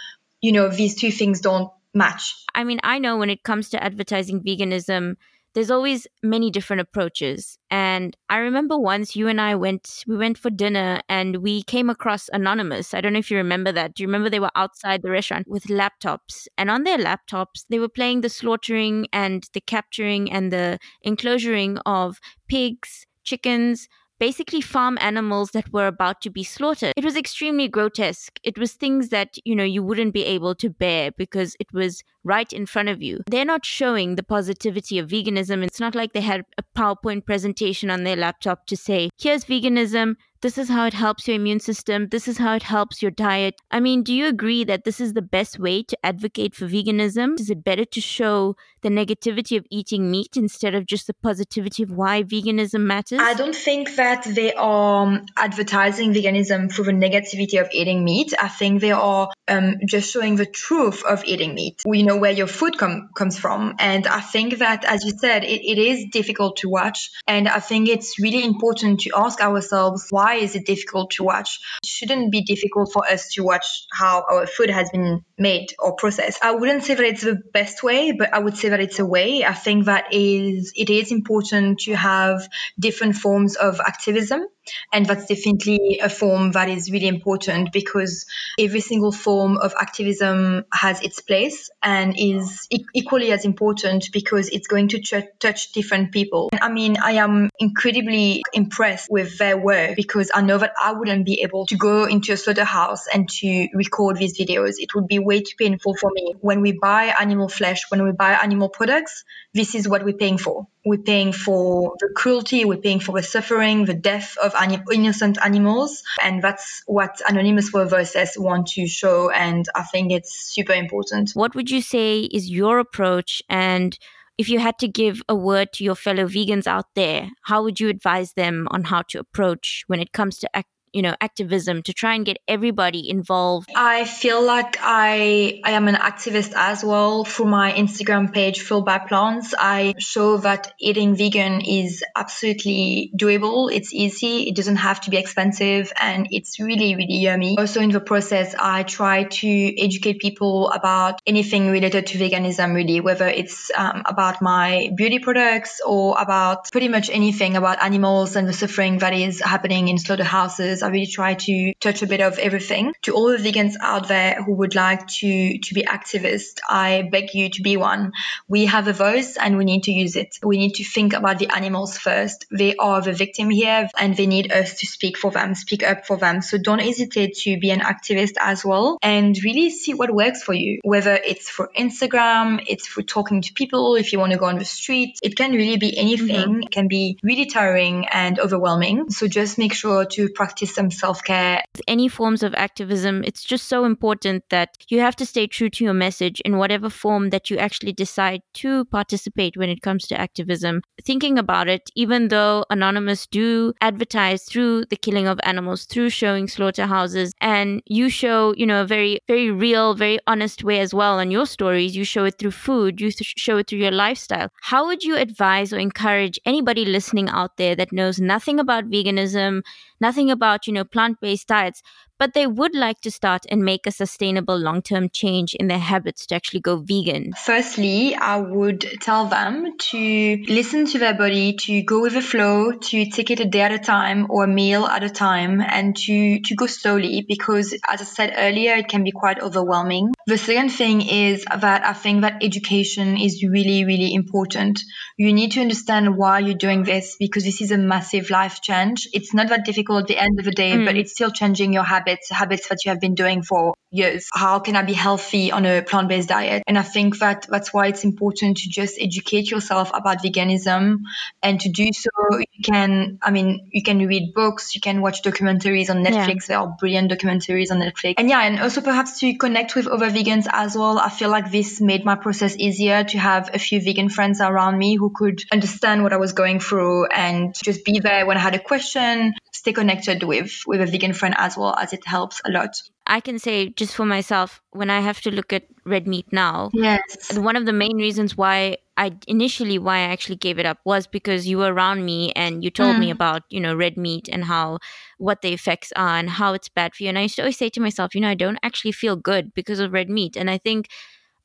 you 0.42 0.52
know, 0.52 0.70
these 0.70 0.96
two 0.96 1.12
things 1.12 1.42
don't 1.42 1.72
match. 1.94 2.34
I 2.56 2.64
mean, 2.64 2.80
I 2.84 3.00
know 3.00 3.18
when 3.18 3.30
it 3.30 3.44
comes 3.44 3.70
to 3.70 3.84
advertising 3.84 4.42
veganism, 4.42 5.18
there's 5.54 5.72
always 5.72 6.08
many 6.24 6.50
different 6.50 6.80
approaches 6.80 7.58
and 7.70 8.16
i 8.30 8.38
remember 8.38 8.78
once 8.78 9.16
you 9.16 9.28
and 9.28 9.42
i 9.42 9.54
went 9.56 10.04
we 10.08 10.16
went 10.16 10.38
for 10.38 10.50
dinner 10.50 11.02
and 11.10 11.38
we 11.38 11.64
came 11.64 11.90
across 11.90 12.30
anonymous 12.34 12.94
i 12.94 13.02
don't 13.02 13.14
know 13.14 13.20
if 13.20 13.32
you 13.32 13.38
remember 13.38 13.72
that 13.72 13.94
do 13.94 14.04
you 14.04 14.08
remember 14.08 14.30
they 14.30 14.40
were 14.40 14.52
outside 14.56 15.02
the 15.02 15.12
restaurant 15.12 15.48
with 15.48 15.64
laptops 15.66 16.48
and 16.58 16.70
on 16.70 16.84
their 16.84 16.98
laptops 16.98 17.66
they 17.70 17.80
were 17.80 17.90
playing 17.90 18.22
the 18.22 18.30
slaughtering 18.30 19.08
and 19.14 19.48
the 19.54 19.62
capturing 19.62 20.32
and 20.32 20.52
the 20.52 20.78
enclosuring 21.06 21.78
of 21.86 22.20
pigs 22.48 23.06
chickens 23.24 23.88
basically 24.22 24.62
farm 24.62 25.00
animals 25.02 25.50
that 25.50 25.74
were 25.74 25.88
about 25.88 26.22
to 26.22 26.30
be 26.30 26.44
slaughtered. 26.44 26.94
It 26.96 27.04
was 27.04 27.18
extremely 27.18 27.68
grotesque. 27.68 28.40
It 28.44 28.56
was 28.56 28.74
things 28.74 29.10
that, 29.10 29.36
you 29.46 29.56
know, 29.56 29.64
you 29.64 29.82
wouldn't 29.82 30.14
be 30.14 30.24
able 30.26 30.54
to 30.56 30.70
bear 30.70 31.10
because 31.18 31.56
it 31.60 31.74
was 31.74 32.04
right 32.24 32.52
in 32.52 32.66
front 32.66 32.90
of 32.90 33.02
you. 33.02 33.22
They're 33.28 33.46
not 33.46 33.66
showing 33.66 34.16
the 34.16 34.24
positivity 34.24 35.00
of 35.00 35.10
veganism. 35.10 35.64
It's 35.64 35.80
not 35.80 35.96
like 35.96 36.14
they 36.14 36.22
had 36.22 36.46
a 36.58 36.64
PowerPoint 36.78 37.26
presentation 37.26 37.90
on 37.90 38.04
their 38.04 38.16
laptop 38.16 38.68
to 38.68 38.78
say, 38.78 39.10
here's 39.18 39.46
veganism, 39.46 40.16
this 40.42 40.58
is 40.58 40.70
how 40.70 40.88
it 40.88 40.94
helps 40.94 41.28
your 41.28 41.36
immune 41.36 41.60
system, 41.60 42.08
this 42.10 42.28
is 42.28 42.40
how 42.40 42.56
it 42.56 42.64
helps 42.64 43.02
your 43.02 43.12
diet. 43.12 43.62
I 43.70 43.80
mean, 43.80 44.02
do 44.02 44.12
you 44.12 44.26
agree 44.26 44.64
that 44.64 44.86
this 44.86 45.00
is 45.00 45.14
the 45.14 45.22
best 45.22 45.60
way 45.60 45.84
to 45.84 45.98
advocate 46.04 46.56
for 46.56 46.66
veganism? 46.66 47.40
Is 47.40 47.52
it 47.52 47.64
better 47.64 47.86
to 47.86 48.02
show 48.02 48.56
the 48.82 48.90
negativity 48.90 49.56
of 49.56 49.68
eating 49.70 50.10
meat 50.10 50.36
instead 50.36 50.74
of 50.74 50.88
just 50.88 51.06
the 51.06 51.14
positivity 51.14 51.84
of 51.84 51.92
why 51.92 52.24
veganism 52.24 52.82
matters? 52.82 53.20
I 53.22 53.36
don't 53.36 53.56
think 53.56 53.96
that 53.98 54.24
they 54.24 54.52
are 54.54 55.22
advertising 55.38 56.12
veganism 56.12 56.72
for 56.72 56.84
the 56.84 56.92
negativity 56.92 57.62
of 57.62 57.70
eating 57.72 58.04
meat. 58.04 58.34
I 58.40 58.48
think 58.48 58.82
they 58.82 58.92
are 58.92 59.30
um, 59.48 59.76
just 59.86 60.12
showing 60.12 60.38
the 60.38 60.48
truth 60.48 61.04
of 61.06 61.24
eating 61.24 61.54
meat. 61.54 61.84
We 61.86 62.02
know 62.02 62.11
where 62.18 62.32
your 62.32 62.48
food 62.48 62.78
com- 62.78 63.10
comes 63.16 63.38
from. 63.38 63.76
And 63.80 64.08
I 64.08 64.22
think 64.22 64.60
that, 64.60 64.86
as 64.86 65.04
you 65.04 65.12
said, 65.12 65.44
it, 65.44 65.62
it 65.64 65.78
is 65.78 66.06
difficult 66.12 66.58
to 66.58 66.70
watch. 66.70 67.12
And 67.28 67.48
I 67.48 67.60
think 67.60 67.90
it's 67.90 68.20
really 68.20 68.44
important 68.44 69.02
to 69.02 69.12
ask 69.16 69.42
ourselves 69.42 70.08
why 70.10 70.36
is 70.36 70.56
it 70.56 70.66
difficult 70.66 71.12
to 71.12 71.24
watch? 71.24 71.60
It 71.84 71.88
shouldn't 71.88 72.32
be 72.32 72.42
difficult 72.42 72.92
for 72.94 73.06
us 73.06 73.34
to 73.34 73.44
watch 73.44 73.66
how 73.92 74.26
our 74.30 74.48
food 74.48 74.70
has 74.70 74.90
been 74.90 75.24
made 75.38 75.74
or 75.80 75.96
processed. 75.96 76.44
I 76.44 76.52
wouldn't 76.52 76.84
say 76.84 76.96
that 76.96 77.06
it's 77.06 77.24
the 77.24 77.42
best 77.54 77.84
way, 77.84 78.12
but 78.12 78.34
I 78.34 78.40
would 78.40 78.58
say 78.58 78.70
that 78.70 78.80
it's 78.80 79.00
a 79.00 79.06
way. 79.06 79.44
I 79.46 79.54
think 79.54 79.86
that 79.86 80.14
is 80.14 80.74
it 80.76 80.90
is 80.90 81.12
important 81.12 81.80
to 81.82 81.96
have 81.96 82.48
different 82.80 83.16
forms 83.16 83.56
of 83.56 83.80
activism 83.80 84.46
and 84.94 85.06
that's 85.06 85.26
definitely 85.26 86.00
a 86.02 86.10
form 86.10 86.52
that 86.52 86.70
is 86.70 86.92
really 86.92 87.08
important 87.08 87.72
because 87.74 88.26
every 88.60 88.80
single 88.80 89.12
form 89.12 89.58
of 89.58 89.74
activism 89.80 90.66
has 90.72 91.02
its 91.02 91.20
place 91.22 91.70
and 91.82 92.01
is 92.10 92.68
e- 92.70 92.86
equally 92.94 93.32
as 93.32 93.46
important 93.46 94.10
because 94.12 94.50
it's 94.50 94.68
going 94.68 94.90
to 94.90 95.00
ch- 95.00 95.28
touch 95.40 95.72
different 95.72 96.12
people. 96.12 96.50
I 96.62 96.72
mean, 96.72 96.98
I 96.98 97.14
am 97.14 97.50
incredibly 97.60 98.44
impressed 98.54 99.08
with 99.10 99.38
their 99.38 99.58
work 99.58 99.96
because 99.96 100.32
I 100.34 100.42
know 100.42 100.58
that 100.58 100.74
I 100.82 100.94
wouldn't 100.94 101.26
be 101.26 101.42
able 101.42 101.66
to 101.68 101.78
go 101.78 102.06
into 102.06 102.34
a 102.34 102.38
slaughterhouse 102.38 103.08
and 103.08 103.30
to 103.30 103.68
record 103.74 104.18
these 104.18 104.38
videos. 104.38 104.76
It 104.78 104.96
would 104.96 105.08
be 105.08 105.20
way 105.20 105.42
too 105.42 105.56
painful 105.58 105.96
for 105.96 106.10
me. 106.14 106.34
When 106.42 106.62
we 106.62 106.72
buy 106.72 107.14
animal 107.20 107.48
flesh, 107.48 107.84
when 107.90 108.04
we 108.04 108.12
buy 108.12 108.34
animal 108.34 108.70
products, 108.70 109.24
this 109.54 109.76
is 109.76 109.88
what 109.88 110.04
we're 110.04 110.14
paying 110.18 110.38
for. 110.38 110.68
We're 110.84 110.98
paying 111.00 111.32
for 111.32 111.94
the 112.00 112.10
cruelty, 112.16 112.66
we're 112.66 112.78
paying 112.78 113.00
for 113.00 113.16
the 113.20 113.24
suffering, 113.24 113.86
the 113.86 113.94
death 113.94 114.36
of 114.42 114.56
innocent 114.92 115.38
animals. 115.44 116.02
And 116.24 116.44
that's 116.44 116.82
what 116.88 117.22
Anonymous 117.28 117.70
for 117.70 117.84
the 117.84 117.90
Voiceless 117.90 118.36
want 118.38 118.68
to 118.70 118.88
show. 118.88 119.30
And 119.30 119.66
I 119.76 119.84
think 119.84 120.12
it's 120.12 120.34
super 120.34 120.74
important. 120.74 121.32
What 121.34 121.56
would 121.56 121.70
you 121.70 121.82
say 121.82 122.22
is 122.22 122.50
your 122.50 122.80
approach? 122.80 123.42
And 123.48 123.98
if 124.38 124.50
you 124.50 124.58
had 124.58 124.80
to 124.80 124.88
give 124.88 125.22
a 125.30 125.36
word 125.36 125.72
to 125.74 125.84
your 125.84 125.94
fellow 125.94 126.26
vegans 126.26 126.66
out 126.66 126.88
there, 126.96 127.30
how 127.44 127.62
would 127.64 127.80
you 127.80 127.90
advise 127.90 128.34
them 128.34 128.68
on 128.72 128.86
how 128.86 129.04
to 129.10 129.20
approach 129.20 129.84
when 129.86 130.00
it 130.00 130.14
comes 130.14 130.40
to 130.40 130.50
you 130.94 131.02
know 131.02 131.16
activism 131.22 131.82
to 131.84 131.94
try 131.94 132.16
and 132.16 132.26
get 132.26 132.38
everybody 132.48 133.10
involved. 133.10 133.70
I 133.76 134.06
feel 134.06 134.44
like 134.44 134.78
i 134.82 135.62
i 135.64 135.72
am 135.72 135.88
an 135.88 135.96
activist 135.96 136.54
as 136.56 136.84
well. 136.84 137.24
Through 137.24 137.48
my 137.48 137.72
instagram 137.72 138.34
page 138.34 138.62
fueled 138.62 138.86
by 138.86 139.00
plants 139.00 139.54
i 139.58 139.94
show 140.00 140.38
that 140.38 140.74
eating 140.80 141.16
vegan 141.16 141.62
is 141.62 142.04
absolutely 142.16 143.12
doable. 143.16 143.72
It's 143.74 143.94
easy. 143.94 144.50
It 144.50 144.56
doesn't 144.56 144.78
have 144.78 145.02
to 145.02 145.10
be 145.10 145.18
expensive 145.18 145.92
and 146.00 146.28
it's 146.32 146.60
really 146.60 146.96
really 146.96 147.20
yummy. 147.20 147.58
Also 147.58 147.82
in 147.82 147.92
the 147.92 148.02
process 148.02 148.56
i 148.60 148.84
try 148.84 149.24
to 149.24 149.82
educate 149.82 150.20
people 150.20 150.70
about 150.72 151.22
anything 151.26 151.70
related 151.70 152.08
to 152.08 152.18
veganism 152.18 152.76
really 152.76 153.00
whether 153.02 153.28
it's 153.28 153.72
um, 153.76 154.04
about 154.06 154.42
my 154.42 154.90
beauty 154.96 155.20
products 155.20 155.82
or 155.86 156.20
about 156.20 156.72
pretty 156.72 156.88
much 156.88 157.10
anything 157.10 157.56
about 157.56 157.82
animals 157.82 158.36
and 158.36 158.48
the 158.48 158.54
suffering 158.54 158.98
that 159.00 159.14
is 159.14 159.42
happening 159.42 159.88
in 159.88 159.98
slaughterhouses 159.98 160.81
I 160.84 160.90
really 160.90 161.08
try 161.08 161.36
to 161.36 161.74
touch 161.80 162.02
a 162.02 162.08
bit 162.08 162.22
of 162.22 162.40
everything. 162.40 162.94
To 163.04 163.14
all 163.14 163.30
the 163.30 163.38
vegans 163.38 163.74
out 163.82 164.08
there 164.08 164.42
who 164.44 164.54
would 164.54 164.76
like 164.76 165.08
to, 165.08 165.58
to 165.58 165.74
be 165.74 165.84
activists, 165.84 166.60
I 166.68 167.08
beg 167.12 167.34
you 167.34 167.50
to 167.50 167.62
be 167.62 167.78
one. 167.78 168.14
We 168.48 168.66
have 168.66 168.88
a 168.88 168.94
voice 168.94 169.38
and 169.38 169.58
we 169.58 169.66
need 169.66 169.84
to 169.84 169.92
use 169.92 170.16
it. 170.16 170.38
We 170.44 170.58
need 170.58 170.76
to 170.76 170.84
think 170.84 171.14
about 171.14 171.40
the 171.40 171.50
animals 171.50 171.98
first. 171.98 172.46
They 172.52 172.76
are 172.76 173.02
the 173.02 173.14
victim 173.14 173.50
here 173.50 173.90
and 173.98 174.16
they 174.16 174.28
need 174.28 174.52
us 174.52 174.80
to 174.80 174.86
speak 174.86 175.18
for 175.18 175.32
them, 175.32 175.56
speak 175.56 175.84
up 175.84 176.06
for 176.06 176.18
them. 176.18 176.42
So 176.42 176.58
don't 176.58 176.82
hesitate 176.82 177.36
to 177.44 177.60
be 177.60 177.72
an 177.72 177.80
activist 177.80 178.34
as 178.40 178.64
well 178.64 178.98
and 179.02 179.38
really 179.44 179.70
see 179.70 179.94
what 179.94 180.12
works 180.12 180.44
for 180.44 180.54
you, 180.54 180.80
whether 180.84 181.14
it's 181.14 181.50
for 181.50 181.70
Instagram, 181.78 182.64
it's 182.68 182.88
for 182.88 183.02
talking 183.02 183.42
to 183.42 183.54
people, 183.54 183.96
if 183.96 184.14
you 184.14 184.20
want 184.20 184.32
to 184.32 184.38
go 184.38 184.46
on 184.46 184.60
the 184.60 184.66
street, 184.66 185.20
it 185.22 185.36
can 185.36 185.52
really 185.52 185.78
be 185.78 185.98
anything. 185.98 186.50
Mm-hmm. 186.50 186.62
It 186.64 186.72
can 186.72 186.88
be 186.88 187.18
really 187.24 187.46
tiring 187.46 188.08
and 188.08 188.40
overwhelming. 188.40 189.10
So 189.10 189.28
just 189.28 189.58
make 189.58 189.74
sure 189.74 190.06
to 190.06 190.30
practice 190.30 190.71
some 190.72 190.92
self 190.92 191.24
care. 191.24 191.62
Any 191.88 192.08
forms 192.08 192.44
of 192.44 192.54
activism, 192.56 193.24
it's 193.24 193.44
just 193.44 193.68
so 193.68 193.86
important 193.86 194.44
that 194.50 194.70
you 194.90 195.00
have 195.00 195.16
to 195.18 195.26
stay 195.26 195.48
true 195.48 195.70
to 195.70 195.84
your 195.84 195.94
message 195.94 196.40
in 196.42 196.58
whatever 196.58 196.90
form 196.90 197.30
that 197.30 197.50
you 197.50 197.58
actually 197.58 197.94
decide 197.94 198.42
to 198.56 198.86
participate 198.86 199.58
when 199.58 199.70
it 199.70 199.82
comes 199.82 200.08
to 200.08 200.20
activism. 200.20 200.82
Thinking 201.04 201.38
about 201.38 201.68
it, 201.68 201.90
even 201.96 202.30
though 202.30 202.66
Anonymous 202.70 203.28
do 203.28 203.74
advertise 203.82 204.44
through 204.44 204.86
the 204.86 204.96
killing 204.96 205.28
of 205.28 205.40
animals, 205.44 205.86
through 205.86 206.10
showing 206.10 206.48
slaughterhouses, 206.48 207.34
and 207.42 207.82
you 207.86 208.10
show, 208.10 208.54
you 208.58 208.66
know, 208.66 208.82
a 208.82 208.86
very, 208.86 209.20
very 209.28 209.52
real, 209.52 209.94
very 209.94 210.20
honest 210.28 210.64
way 210.64 210.80
as 210.80 210.94
well 210.94 211.20
on 211.20 211.32
your 211.32 211.46
stories, 211.46 211.96
you 211.96 212.04
show 212.04 212.26
it 212.26 212.38
through 212.38 212.52
food, 212.52 213.02
you 213.02 213.12
show 213.12 213.58
it 213.58 213.68
through 213.68 213.80
your 213.80 213.92
lifestyle. 213.92 214.50
How 214.62 214.86
would 214.86 215.04
you 215.04 215.16
advise 215.18 215.74
or 215.74 215.80
encourage 215.80 216.40
anybody 216.46 216.86
listening 216.86 217.30
out 217.30 217.58
there 217.58 217.76
that 217.76 217.92
knows 217.92 218.20
nothing 218.20 218.60
about 218.60 218.90
veganism, 218.90 219.62
nothing 220.00 220.32
about, 220.32 220.61
you 220.68 220.74
know, 220.74 220.84
plant 220.84 221.20
based 221.22 221.48
diets, 221.48 221.82
but 222.22 222.36
they 222.36 222.46
would 222.46 222.76
like 222.76 223.02
to 223.02 223.10
start 223.10 223.48
and 223.50 223.64
make 223.64 223.88
a 223.88 223.92
sustainable 223.92 224.56
long 224.56 224.80
term 224.84 225.10
change 225.10 225.56
in 225.56 225.68
their 225.68 225.80
habits 225.80 226.28
to 226.28 226.36
actually 226.36 226.60
go 226.60 226.78
vegan? 226.78 227.34
Firstly, 227.34 228.14
I 228.14 228.38
would 228.38 228.86
tell 229.02 229.26
them 229.26 229.76
to 229.90 230.44
listen 230.48 230.86
to 230.86 231.00
their 231.00 231.16
body, 231.16 231.54
to 231.62 231.82
go 231.82 232.00
with 232.04 232.14
the 232.14 232.22
flow, 232.22 232.74
to 232.74 233.06
take 233.10 233.32
it 233.32 233.40
a 233.40 233.46
day 233.46 233.62
at 233.62 233.72
a 233.72 233.80
time 233.80 234.28
or 234.30 234.44
a 234.44 234.48
meal 234.48 234.86
at 234.86 235.04
a 235.04 235.10
time, 235.10 235.62
and 235.62 235.98
to, 235.98 236.40
to 236.42 236.56
go 236.56 236.68
slowly 236.68 237.26
because, 237.28 237.74
as 237.90 238.02
I 238.02 238.06
said 238.06 238.36
earlier, 238.38 238.76
it 238.76 238.88
can 238.88 239.04
be 239.04 239.12
quite 239.12 239.40
overwhelming. 239.42 240.14
The 240.28 240.38
second 240.38 240.70
thing 240.70 241.02
is 241.02 241.44
that 241.46 241.84
I 241.84 241.94
think 241.94 242.22
that 242.22 242.44
education 242.44 243.18
is 243.18 243.44
really, 243.44 243.84
really 243.86 244.14
important. 244.14 244.80
You 245.18 245.34
need 245.34 245.54
to 245.54 245.62
understand 245.62 246.16
why 246.16 246.38
you're 246.40 246.54
doing 246.54 246.84
this 246.84 247.16
because 247.20 247.44
this 247.44 247.62
is 247.62 247.72
a 247.72 247.78
massive 247.80 248.30
life 248.30 248.62
change. 248.62 249.08
It's 249.12 249.34
not 249.34 249.50
that 249.50 249.66
difficult 249.66 250.04
at 250.04 250.08
the 250.08 250.20
end 250.20 250.38
of 250.38 250.46
the 250.46 250.52
day, 250.52 250.74
mm. 250.74 250.86
but 250.86 250.96
it's 250.96 251.14
still 251.14 251.32
changing 251.32 251.74
your 251.74 251.84
habits, 251.84 252.11
habits 252.30 252.70
that 252.70 252.86
you 252.86 252.90
have 252.90 253.00
been 253.00 253.16
doing 253.16 253.44
for 253.44 253.74
years. 253.92 254.28
How 254.34 254.60
can 254.60 254.76
I 254.76 254.84
be 254.84 254.94
healthy 254.94 255.52
on 255.52 255.66
a 255.66 255.82
plant-based 255.82 256.30
diet? 256.30 256.64
And 256.68 256.78
I 256.78 256.84
think 256.84 257.20
that 257.20 257.48
that's 257.50 257.74
why 257.74 257.88
it's 257.88 258.04
important 258.04 258.58
to 258.58 258.70
just 258.70 258.98
educate 259.00 259.52
yourself 259.52 259.92
about 259.94 260.24
veganism 260.24 261.00
and 261.44 261.60
to 261.60 261.70
do 261.70 261.92
so 261.92 262.10
you 262.40 262.64
can, 262.64 263.20
I 263.22 263.32
mean, 263.32 263.70
you 263.72 263.84
can 263.84 264.00
read 264.08 264.34
books, 264.34 264.76
you 264.76 264.82
can 264.82 265.02
watch 265.02 265.24
documentaries 265.24 265.90
on 265.90 266.04
Netflix. 266.04 266.48
Yeah. 266.48 266.48
There 266.48 266.60
are 266.60 266.76
brilliant 266.80 267.12
documentaries 267.12 267.72
on 267.72 267.80
Netflix. 267.80 268.16
And 268.18 268.30
yeah, 268.30 268.42
and 268.44 268.60
also 268.60 268.82
perhaps 268.82 269.20
to 269.20 269.34
connect 269.36 269.76
with 269.76 269.88
other 269.88 270.10
vegans 270.10 270.48
as 270.52 270.76
well. 270.76 271.00
I 271.00 271.10
feel 271.10 271.30
like 271.30 271.52
this 271.52 271.82
made 271.82 272.06
my 272.06 272.16
process 272.16 272.56
easier 272.58 273.04
to 273.04 273.18
have 273.18 273.50
a 273.54 273.60
few 273.60 273.82
vegan 273.82 274.10
friends 274.10 274.42
around 274.42 274.78
me 274.78 274.96
who 274.96 275.12
could 275.14 275.44
understand 275.52 276.04
what 276.04 276.14
I 276.14 276.18
was 276.18 276.34
going 276.34 276.60
through 276.60 277.08
and 277.08 277.54
just 277.64 277.84
be 277.84 278.00
there 278.00 278.26
when 278.26 278.38
I 278.38 278.40
had 278.40 278.56
a 278.56 278.60
question, 278.60 279.34
stay 279.62 279.74
connected 279.74 280.24
with, 280.24 280.64
with 280.66 280.82
a 280.82 280.88
vegan 280.88 281.14
friend 281.14 281.36
as 281.38 281.56
well 281.56 281.76
as 281.76 281.94
it 281.94 282.02
helps 282.04 282.42
a 282.46 282.52
lot. 282.52 282.76
I 283.06 283.20
can 283.20 283.38
say 283.38 283.70
just 283.70 283.96
for 283.96 284.06
myself, 284.06 284.60
when 284.72 284.90
I 284.90 285.02
have 285.02 285.22
to 285.22 285.30
look 285.30 285.54
at 285.54 285.68
red 285.86 286.08
meat 286.08 286.26
now, 286.32 286.72
yes, 286.74 287.38
one 287.38 287.56
of 287.56 287.68
the 287.68 287.74
main 287.74 287.98
reasons 287.98 288.36
why 288.36 288.78
I 288.98 289.12
initially 289.28 289.78
why 289.78 289.98
I 289.98 290.14
actually 290.16 290.38
gave 290.38 290.58
it 290.58 290.66
up 290.66 290.80
was 290.84 291.06
because 291.06 291.48
you 291.48 291.60
were 291.60 291.72
around 291.72 292.06
me 292.06 292.32
and 292.32 292.64
you 292.64 292.72
told 292.72 292.96
mm. 292.96 293.00
me 293.00 293.12
about 293.12 293.44
you 293.50 293.60
know 293.60 293.76
red 293.76 293.98
meat 293.98 294.28
and 294.32 294.46
how 294.46 294.80
what 295.18 295.42
the 295.42 295.54
effects 295.54 295.92
are 295.96 296.18
and 296.18 296.30
how 296.30 296.54
it's 296.54 296.70
bad 296.70 296.96
for 296.96 297.04
you. 297.04 297.10
And 297.10 297.20
I 297.20 297.24
used 297.24 297.36
to 297.36 297.44
always 297.44 297.58
say 297.58 297.70
to 297.70 297.82
myself, 297.82 298.16
you 298.16 298.22
know, 298.22 298.30
I 298.30 298.36
don't 298.36 298.60
actually 298.64 298.94
feel 298.94 299.16
good 299.16 299.54
because 299.54 299.80
of 299.80 299.94
red 299.94 300.10
meat. 300.10 300.36
And 300.36 300.50
I 300.50 300.58
think 300.58 300.88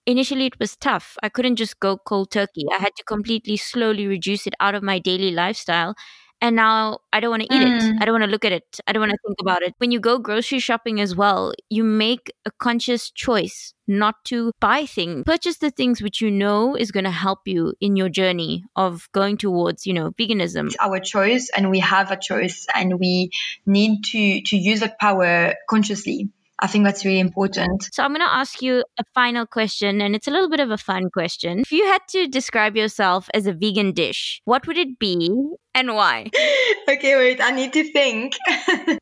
initially 0.06 0.46
it 0.46 0.58
was 0.58 0.76
tough. 0.76 1.16
I 1.22 1.28
couldn't 1.28 1.56
just 1.56 1.80
go 1.80 1.98
cold 1.98 2.30
turkey. 2.30 2.64
I 2.72 2.80
had 2.80 2.96
to 2.96 3.04
completely 3.04 3.56
slowly 3.56 4.06
reduce 4.06 4.46
it 4.46 4.54
out 4.60 4.74
of 4.74 4.82
my 4.82 4.98
daily 4.98 5.32
lifestyle 5.32 5.94
and 6.40 6.56
now 6.56 6.98
I 7.12 7.20
don't 7.20 7.30
want 7.30 7.42
to 7.42 7.54
eat 7.54 7.62
mm. 7.62 7.76
it. 7.76 7.96
I 8.00 8.04
don't 8.04 8.14
want 8.14 8.24
to 8.24 8.30
look 8.30 8.44
at 8.44 8.52
it. 8.52 8.78
I 8.86 8.92
don't 8.92 9.00
want 9.00 9.12
to 9.12 9.18
think 9.26 9.40
about 9.40 9.62
it. 9.62 9.74
When 9.78 9.90
you 9.90 10.00
go 10.00 10.18
grocery 10.18 10.58
shopping 10.58 11.00
as 11.00 11.16
well, 11.16 11.54
you 11.70 11.82
make 11.82 12.32
a 12.44 12.50
conscious 12.50 13.10
choice 13.10 13.74
not 13.86 14.16
to 14.26 14.52
buy 14.60 14.84
things. 14.84 15.24
Purchase 15.24 15.58
the 15.58 15.70
things 15.70 16.02
which 16.02 16.20
you 16.20 16.30
know 16.30 16.74
is 16.74 16.90
going 16.90 17.04
to 17.04 17.10
help 17.10 17.40
you 17.46 17.74
in 17.80 17.96
your 17.96 18.08
journey 18.08 18.64
of 18.74 19.08
going 19.12 19.36
towards, 19.36 19.86
you 19.86 19.94
know, 19.94 20.10
veganism. 20.12 20.66
It's 20.66 20.76
our 20.80 21.00
choice 21.00 21.50
and 21.56 21.70
we 21.70 21.78
have 21.80 22.10
a 22.10 22.16
choice 22.16 22.66
and 22.74 22.98
we 22.98 23.30
need 23.64 24.04
to 24.12 24.42
to 24.42 24.56
use 24.56 24.80
that 24.80 24.98
power 24.98 25.54
consciously. 25.68 26.30
I 26.58 26.66
think 26.66 26.84
that's 26.84 27.04
really 27.04 27.20
important. 27.20 27.88
So 27.92 28.02
I'm 28.02 28.10
going 28.10 28.26
to 28.26 28.32
ask 28.32 28.62
you 28.62 28.82
a 28.98 29.04
final 29.14 29.46
question, 29.46 30.00
and 30.00 30.14
it's 30.14 30.26
a 30.26 30.30
little 30.30 30.48
bit 30.48 30.60
of 30.60 30.70
a 30.70 30.78
fun 30.78 31.10
question. 31.10 31.60
If 31.60 31.72
you 31.72 31.84
had 31.86 32.00
to 32.10 32.28
describe 32.28 32.76
yourself 32.76 33.28
as 33.34 33.46
a 33.46 33.52
vegan 33.52 33.92
dish, 33.92 34.40
what 34.44 34.66
would 34.66 34.78
it 34.78 34.98
be 34.98 35.30
and 35.74 35.94
why? 35.94 36.30
okay, 36.88 37.16
wait, 37.16 37.40
I 37.42 37.50
need 37.50 37.72
to 37.74 37.84
think. 37.92 38.34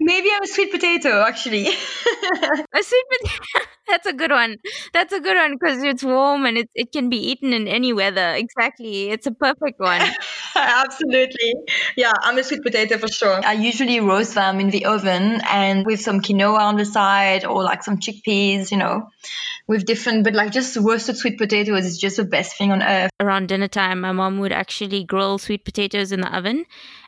Maybe 0.00 0.28
I'm 0.34 0.42
a 0.42 0.46
sweet 0.46 0.72
potato, 0.72 1.22
actually. 1.22 1.66
a 1.68 2.82
sweet 2.82 3.04
potato. 3.10 3.66
That's 3.88 4.06
a 4.06 4.12
good 4.12 4.30
one. 4.30 4.56
That's 4.92 5.12
a 5.12 5.20
good 5.20 5.36
one 5.36 5.56
because 5.58 5.82
it's 5.82 6.04
warm 6.04 6.44
and 6.44 6.58
it, 6.58 6.68
it 6.74 6.92
can 6.92 7.08
be 7.08 7.16
eaten 7.30 7.52
in 7.52 7.66
any 7.68 7.92
weather. 7.92 8.34
Exactly. 8.34 9.10
It's 9.10 9.26
a 9.26 9.32
perfect 9.32 9.80
one. 9.80 10.02
Absolutely. 10.54 11.54
Yeah, 11.96 12.12
I'm 12.22 12.36
a 12.38 12.44
sweet 12.44 12.62
potato 12.62 12.98
for 12.98 13.08
sure. 13.08 13.40
I 13.44 13.54
usually 13.54 14.00
roast 14.00 14.34
them 14.34 14.60
in 14.60 14.70
the 14.70 14.84
oven 14.84 15.40
and 15.48 15.86
with 15.86 16.00
some 16.00 16.20
quinoa 16.20 16.58
on 16.58 16.76
the 16.76 16.84
side 16.84 17.44
or 17.44 17.62
like 17.62 17.82
some 17.82 17.98
chickpeas, 17.98 18.70
you 18.70 18.76
know, 18.76 19.08
with 19.66 19.84
different, 19.84 20.24
but 20.24 20.34
like 20.34 20.52
just 20.52 20.76
roasted 20.76 21.16
sweet 21.16 21.38
potatoes 21.38 21.84
is 21.84 21.98
just 21.98 22.16
the 22.16 22.24
best 22.24 22.56
thing 22.56 22.72
on 22.72 22.82
earth. 22.82 23.10
Around 23.20 23.48
dinner 23.48 23.68
time, 23.68 24.00
my 24.00 24.12
mom 24.12 24.38
would 24.38 24.52
actually 24.52 25.04
grill 25.04 25.38
sweet 25.38 25.64
potatoes 25.64 26.12
in 26.12 26.20
the 26.20 26.36
oven 26.36 26.64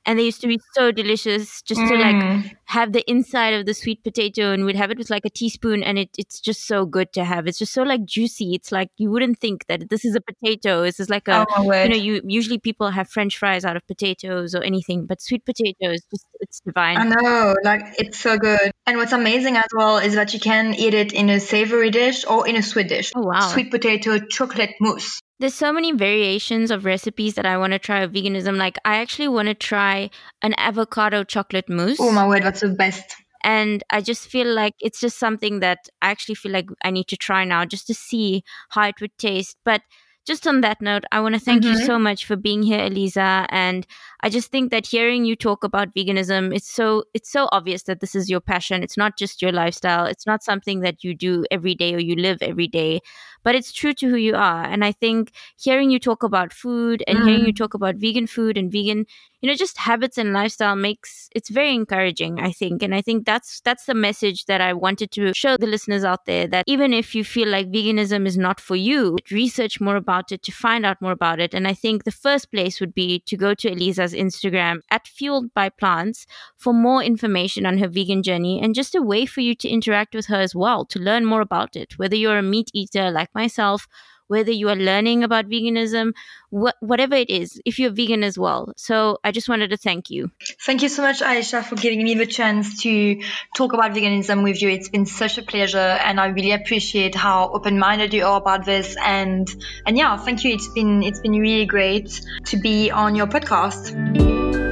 and 0.07 0.19
they 0.19 0.25
used 0.25 0.41
to 0.41 0.47
be 0.47 0.61
so 0.73 0.91
delicious 0.91 1.63
just 1.63 1.81
mm. 1.81 1.89
to 1.89 1.95
like 1.97 2.17
mm. 2.17 2.57
Have 2.71 2.93
the 2.93 3.09
inside 3.11 3.53
of 3.53 3.67
the 3.67 3.75
sweet 3.75 4.05
potato 4.05 4.53
and 4.53 4.65
we'd 4.65 4.77
have 4.77 4.93
it 4.93 4.99
with 4.99 5.11
like 5.11 5.25
a 5.25 5.31
teaspoon 5.31 5.83
and 5.83 5.99
it, 5.99 6.09
it's 6.17 6.41
just 6.41 6.69
so 6.69 6.87
good 6.87 7.13
to 7.13 7.25
have. 7.25 7.49
It's 7.49 7.59
just 7.59 7.73
so 7.73 7.83
like 7.83 8.05
juicy. 8.05 8.55
It's 8.55 8.71
like 8.71 8.91
you 8.97 9.11
wouldn't 9.11 9.41
think 9.41 9.67
that 9.67 9.91
this 9.91 10.05
is 10.05 10.15
a 10.15 10.21
potato. 10.21 10.83
This 10.83 11.01
is 11.01 11.11
like 11.11 11.27
a 11.27 11.47
oh, 11.57 11.63
you 11.65 11.89
know 11.89 11.97
you 11.97 12.21
usually 12.25 12.59
people 12.59 12.91
have 12.91 13.09
french 13.09 13.39
fries 13.39 13.65
out 13.65 13.77
of 13.77 13.85
potatoes 13.89 14.55
or 14.55 14.63
anything 14.63 15.07
but 15.07 15.21
sweet 15.21 15.45
potatoes 15.45 16.01
just 16.13 16.27
it's 16.39 16.61
divine. 16.61 16.97
I 16.97 17.05
know 17.05 17.57
like 17.65 17.83
it's 17.99 18.21
so 18.21 18.39
good. 18.39 18.71
And 18.87 18.99
what's 18.99 19.13
amazing 19.13 19.57
as 19.57 19.69
well 19.75 19.99
is 19.99 20.15
that 20.15 20.33
you 20.33 20.39
can 20.39 20.75
eat 20.75 20.95
it 20.95 21.13
in 21.13 21.29
a 21.29 21.41
savory 21.41 21.91
dish 21.91 22.25
or 22.25 22.47
in 22.47 22.55
a 22.55 22.63
sweet 22.63 22.89
dish. 22.89 23.11
Oh 23.17 23.23
wow. 23.23 23.41
Sweet 23.41 23.73
potato 23.73 24.21
chocolate 24.21 24.75
mousse 24.81 25.21
there's 25.41 25.55
so 25.55 25.73
many 25.73 25.93
variations 25.93 26.71
of 26.71 26.85
recipes 26.85 27.35
that 27.35 27.47
I 27.47 27.57
want 27.57 27.73
to 27.73 27.79
try 27.79 28.01
of 28.01 28.13
veganism. 28.13 28.57
Like 28.57 28.79
I 28.85 28.97
actually 28.97 29.29
want 29.29 29.49
to 29.49 29.55
try 29.55 30.11
an 30.43 30.55
avocado 30.59 31.25
chocolate 31.25 31.69
mousse. 31.69 31.99
Oh 31.99 32.13
my 32.13 32.29
word, 32.29 32.43
that's 32.43 32.61
the 32.61 32.69
best. 32.69 33.17
And 33.43 33.83
I 33.89 34.03
just 34.03 34.29
feel 34.29 34.47
like 34.47 34.75
it's 34.81 35.01
just 35.01 35.19
something 35.19 35.61
that 35.61 35.89
I 36.03 36.11
actually 36.11 36.35
feel 36.35 36.53
like 36.53 36.69
I 36.85 36.91
need 36.91 37.09
to 37.09 37.17
try 37.17 37.45
now 37.45 37.65
just 37.65 37.87
to 37.87 37.95
see 37.95 38.45
how 38.69 38.87
it 38.89 39.01
would 39.01 39.17
taste. 39.17 39.57
But 39.65 39.81
just 40.27 40.47
on 40.47 40.61
that 40.61 40.83
note, 40.83 41.05
I 41.11 41.21
want 41.21 41.37
to 41.37 41.41
thank 41.41 41.63
mm-hmm. 41.63 41.81
you 41.81 41.87
so 41.87 41.99
much 41.99 42.27
for 42.27 42.37
being 42.37 42.63
here, 42.63 42.85
Eliza. 42.85 43.47
And 43.49 43.87
I 44.23 44.29
just 44.29 44.51
think 44.51 44.71
that 44.71 44.87
hearing 44.87 45.25
you 45.25 45.35
talk 45.35 45.65
about 45.65 45.95
veganism, 45.95 46.55
it's 46.55 46.71
so 46.71 47.05
it's 47.15 47.31
so 47.31 47.49
obvious 47.53 47.85
that 47.85 48.01
this 48.01 48.15
is 48.15 48.29
your 48.29 48.41
passion. 48.41 48.83
It's 48.83 48.97
not 48.97 49.17
just 49.17 49.41
your 49.41 49.53
lifestyle. 49.53 50.05
It's 50.05 50.27
not 50.27 50.43
something 50.43 50.81
that 50.81 51.03
you 51.03 51.15
do 51.15 51.45
every 51.51 51.75
day 51.75 51.95
or 51.95 52.01
you 52.01 52.17
live 52.17 52.39
every 52.43 52.69
day, 52.69 53.01
but 53.43 53.55
it's 53.55 53.73
true 53.73 53.95
to 53.95 54.09
who 54.09 54.17
you 54.17 54.35
are. 54.35 54.65
And 54.65 54.85
I 54.85 54.93
think 54.93 55.33
hearing 55.59 55.91
you 55.91 55.99
talk 55.99 56.23
about 56.23 56.53
food 56.53 57.03
and 57.07 57.19
mm. 57.19 57.25
hearing 57.25 57.47
you 57.47 57.53
mm. 57.53 57.57
talk 57.57 57.75
about 57.75 57.97
vegan 57.97 58.27
food 58.27 58.59
and 58.59 58.71
vegan, 58.71 59.07
you 59.41 59.49
know, 59.49 59.55
just 59.55 59.79
habits 59.79 60.19
and 60.19 60.33
lifestyle 60.33 60.77
makes 60.77 61.29
it's 61.35 61.49
very 61.49 61.75
encouraging, 61.75 62.41
I 62.41 62.53
think. 62.53 62.83
And 62.83 62.95
I 62.95 63.01
think 63.01 63.25
that's 63.25 63.61
that's 63.61 63.87
the 63.87 63.95
message 63.95 64.45
that 64.47 64.61
I 64.61 64.75
wanted 64.75 65.11
to 65.13 65.33
show 65.35 65.57
the 65.57 65.67
listeners 65.67 66.05
out 66.05 66.27
there 66.27 66.47
that 66.49 66.65
even 66.67 66.93
if 66.93 67.15
you 67.15 67.25
feel 67.25 67.49
like 67.49 67.71
veganism 67.71 68.27
is 68.27 68.37
not 68.37 68.61
for 68.61 68.77
you, 68.77 69.17
research 69.31 69.81
more 69.81 69.97
about 69.97 70.31
it 70.33 70.43
to 70.43 70.53
find 70.53 70.85
out 70.85 71.01
more 71.01 71.13
about 71.13 71.41
it. 71.41 71.55
And 71.55 71.67
I 71.67 71.75
think 71.75 72.05
the 72.05 72.11
first 72.11 72.51
place 72.51 72.81
would 72.81 72.95
be 72.95 73.21
to 73.21 73.37
go 73.37 73.55
to 73.55 73.71
Instagram 74.13 74.81
at 74.91 75.07
Fueled 75.07 75.53
by 75.55 75.69
Plants 75.69 76.27
for 76.57 76.73
more 76.73 77.03
information 77.03 77.67
on 77.67 77.79
her 77.79 77.89
vegan 77.89 78.23
journey 78.23 78.61
and 78.63 78.75
just 78.75 78.95
a 78.95 79.03
way 79.03 79.27
for 79.27 79.41
you 79.41 79.55
to 79.57 79.69
interact 79.69 80.15
with 80.15 80.27
her 80.27 80.41
as 80.41 80.55
well, 80.55 80.85
to 80.87 80.99
learn 80.99 81.25
more 81.25 81.41
about 81.41 81.77
it. 81.77 81.99
Whether 81.99 82.17
you're 82.17 82.39
a 82.39 82.43
meat 82.43 82.71
eater 82.75 83.11
like 83.11 83.35
myself, 83.35 83.87
whether 84.31 84.53
you 84.53 84.69
are 84.69 84.77
learning 84.77 85.25
about 85.25 85.47
veganism, 85.47 86.13
wh- 86.51 86.79
whatever 86.81 87.17
it 87.17 87.31
is, 87.31 87.61
if 87.65 87.81
you're 87.81 87.91
vegan 87.91 88.23
as 88.23 88.39
well. 88.39 88.73
So 88.77 89.19
I 89.25 89.33
just 89.33 89.49
wanted 89.49 89.71
to 89.71 89.77
thank 89.77 90.09
you. 90.09 90.31
Thank 90.65 90.83
you 90.83 90.89
so 90.89 91.03
much, 91.03 91.21
Aisha, 91.21 91.65
for 91.65 91.75
giving 91.75 92.05
me 92.05 92.15
the 92.15 92.27
chance 92.27 92.83
to 92.83 93.21
talk 93.57 93.73
about 93.73 93.93
veganism 93.93 94.45
with 94.45 94.63
you. 94.63 94.69
It's 94.69 94.89
been 94.89 95.07
such 95.07 95.37
a 95.39 95.43
pleasure, 95.43 95.79
and 95.79 96.21
I 96.21 96.29
really 96.29 96.53
appreciate 96.53 97.17
how 97.17 97.51
open-minded 97.53 98.15
you 98.15 98.25
are 98.25 98.39
about 98.39 98.65
this. 98.65 98.97
And 99.05 99.49
and 99.85 99.99
yeah, 99.99 100.17
thank 100.17 100.45
you. 100.45 100.55
It's 100.55 100.69
been 100.69 101.03
it's 101.03 101.21
been 101.21 101.33
really 101.33 101.67
great 101.67 102.21
to 102.47 102.57
be 102.57 102.91
on 102.93 103.17
your 103.17 103.27
podcast. 103.27 104.70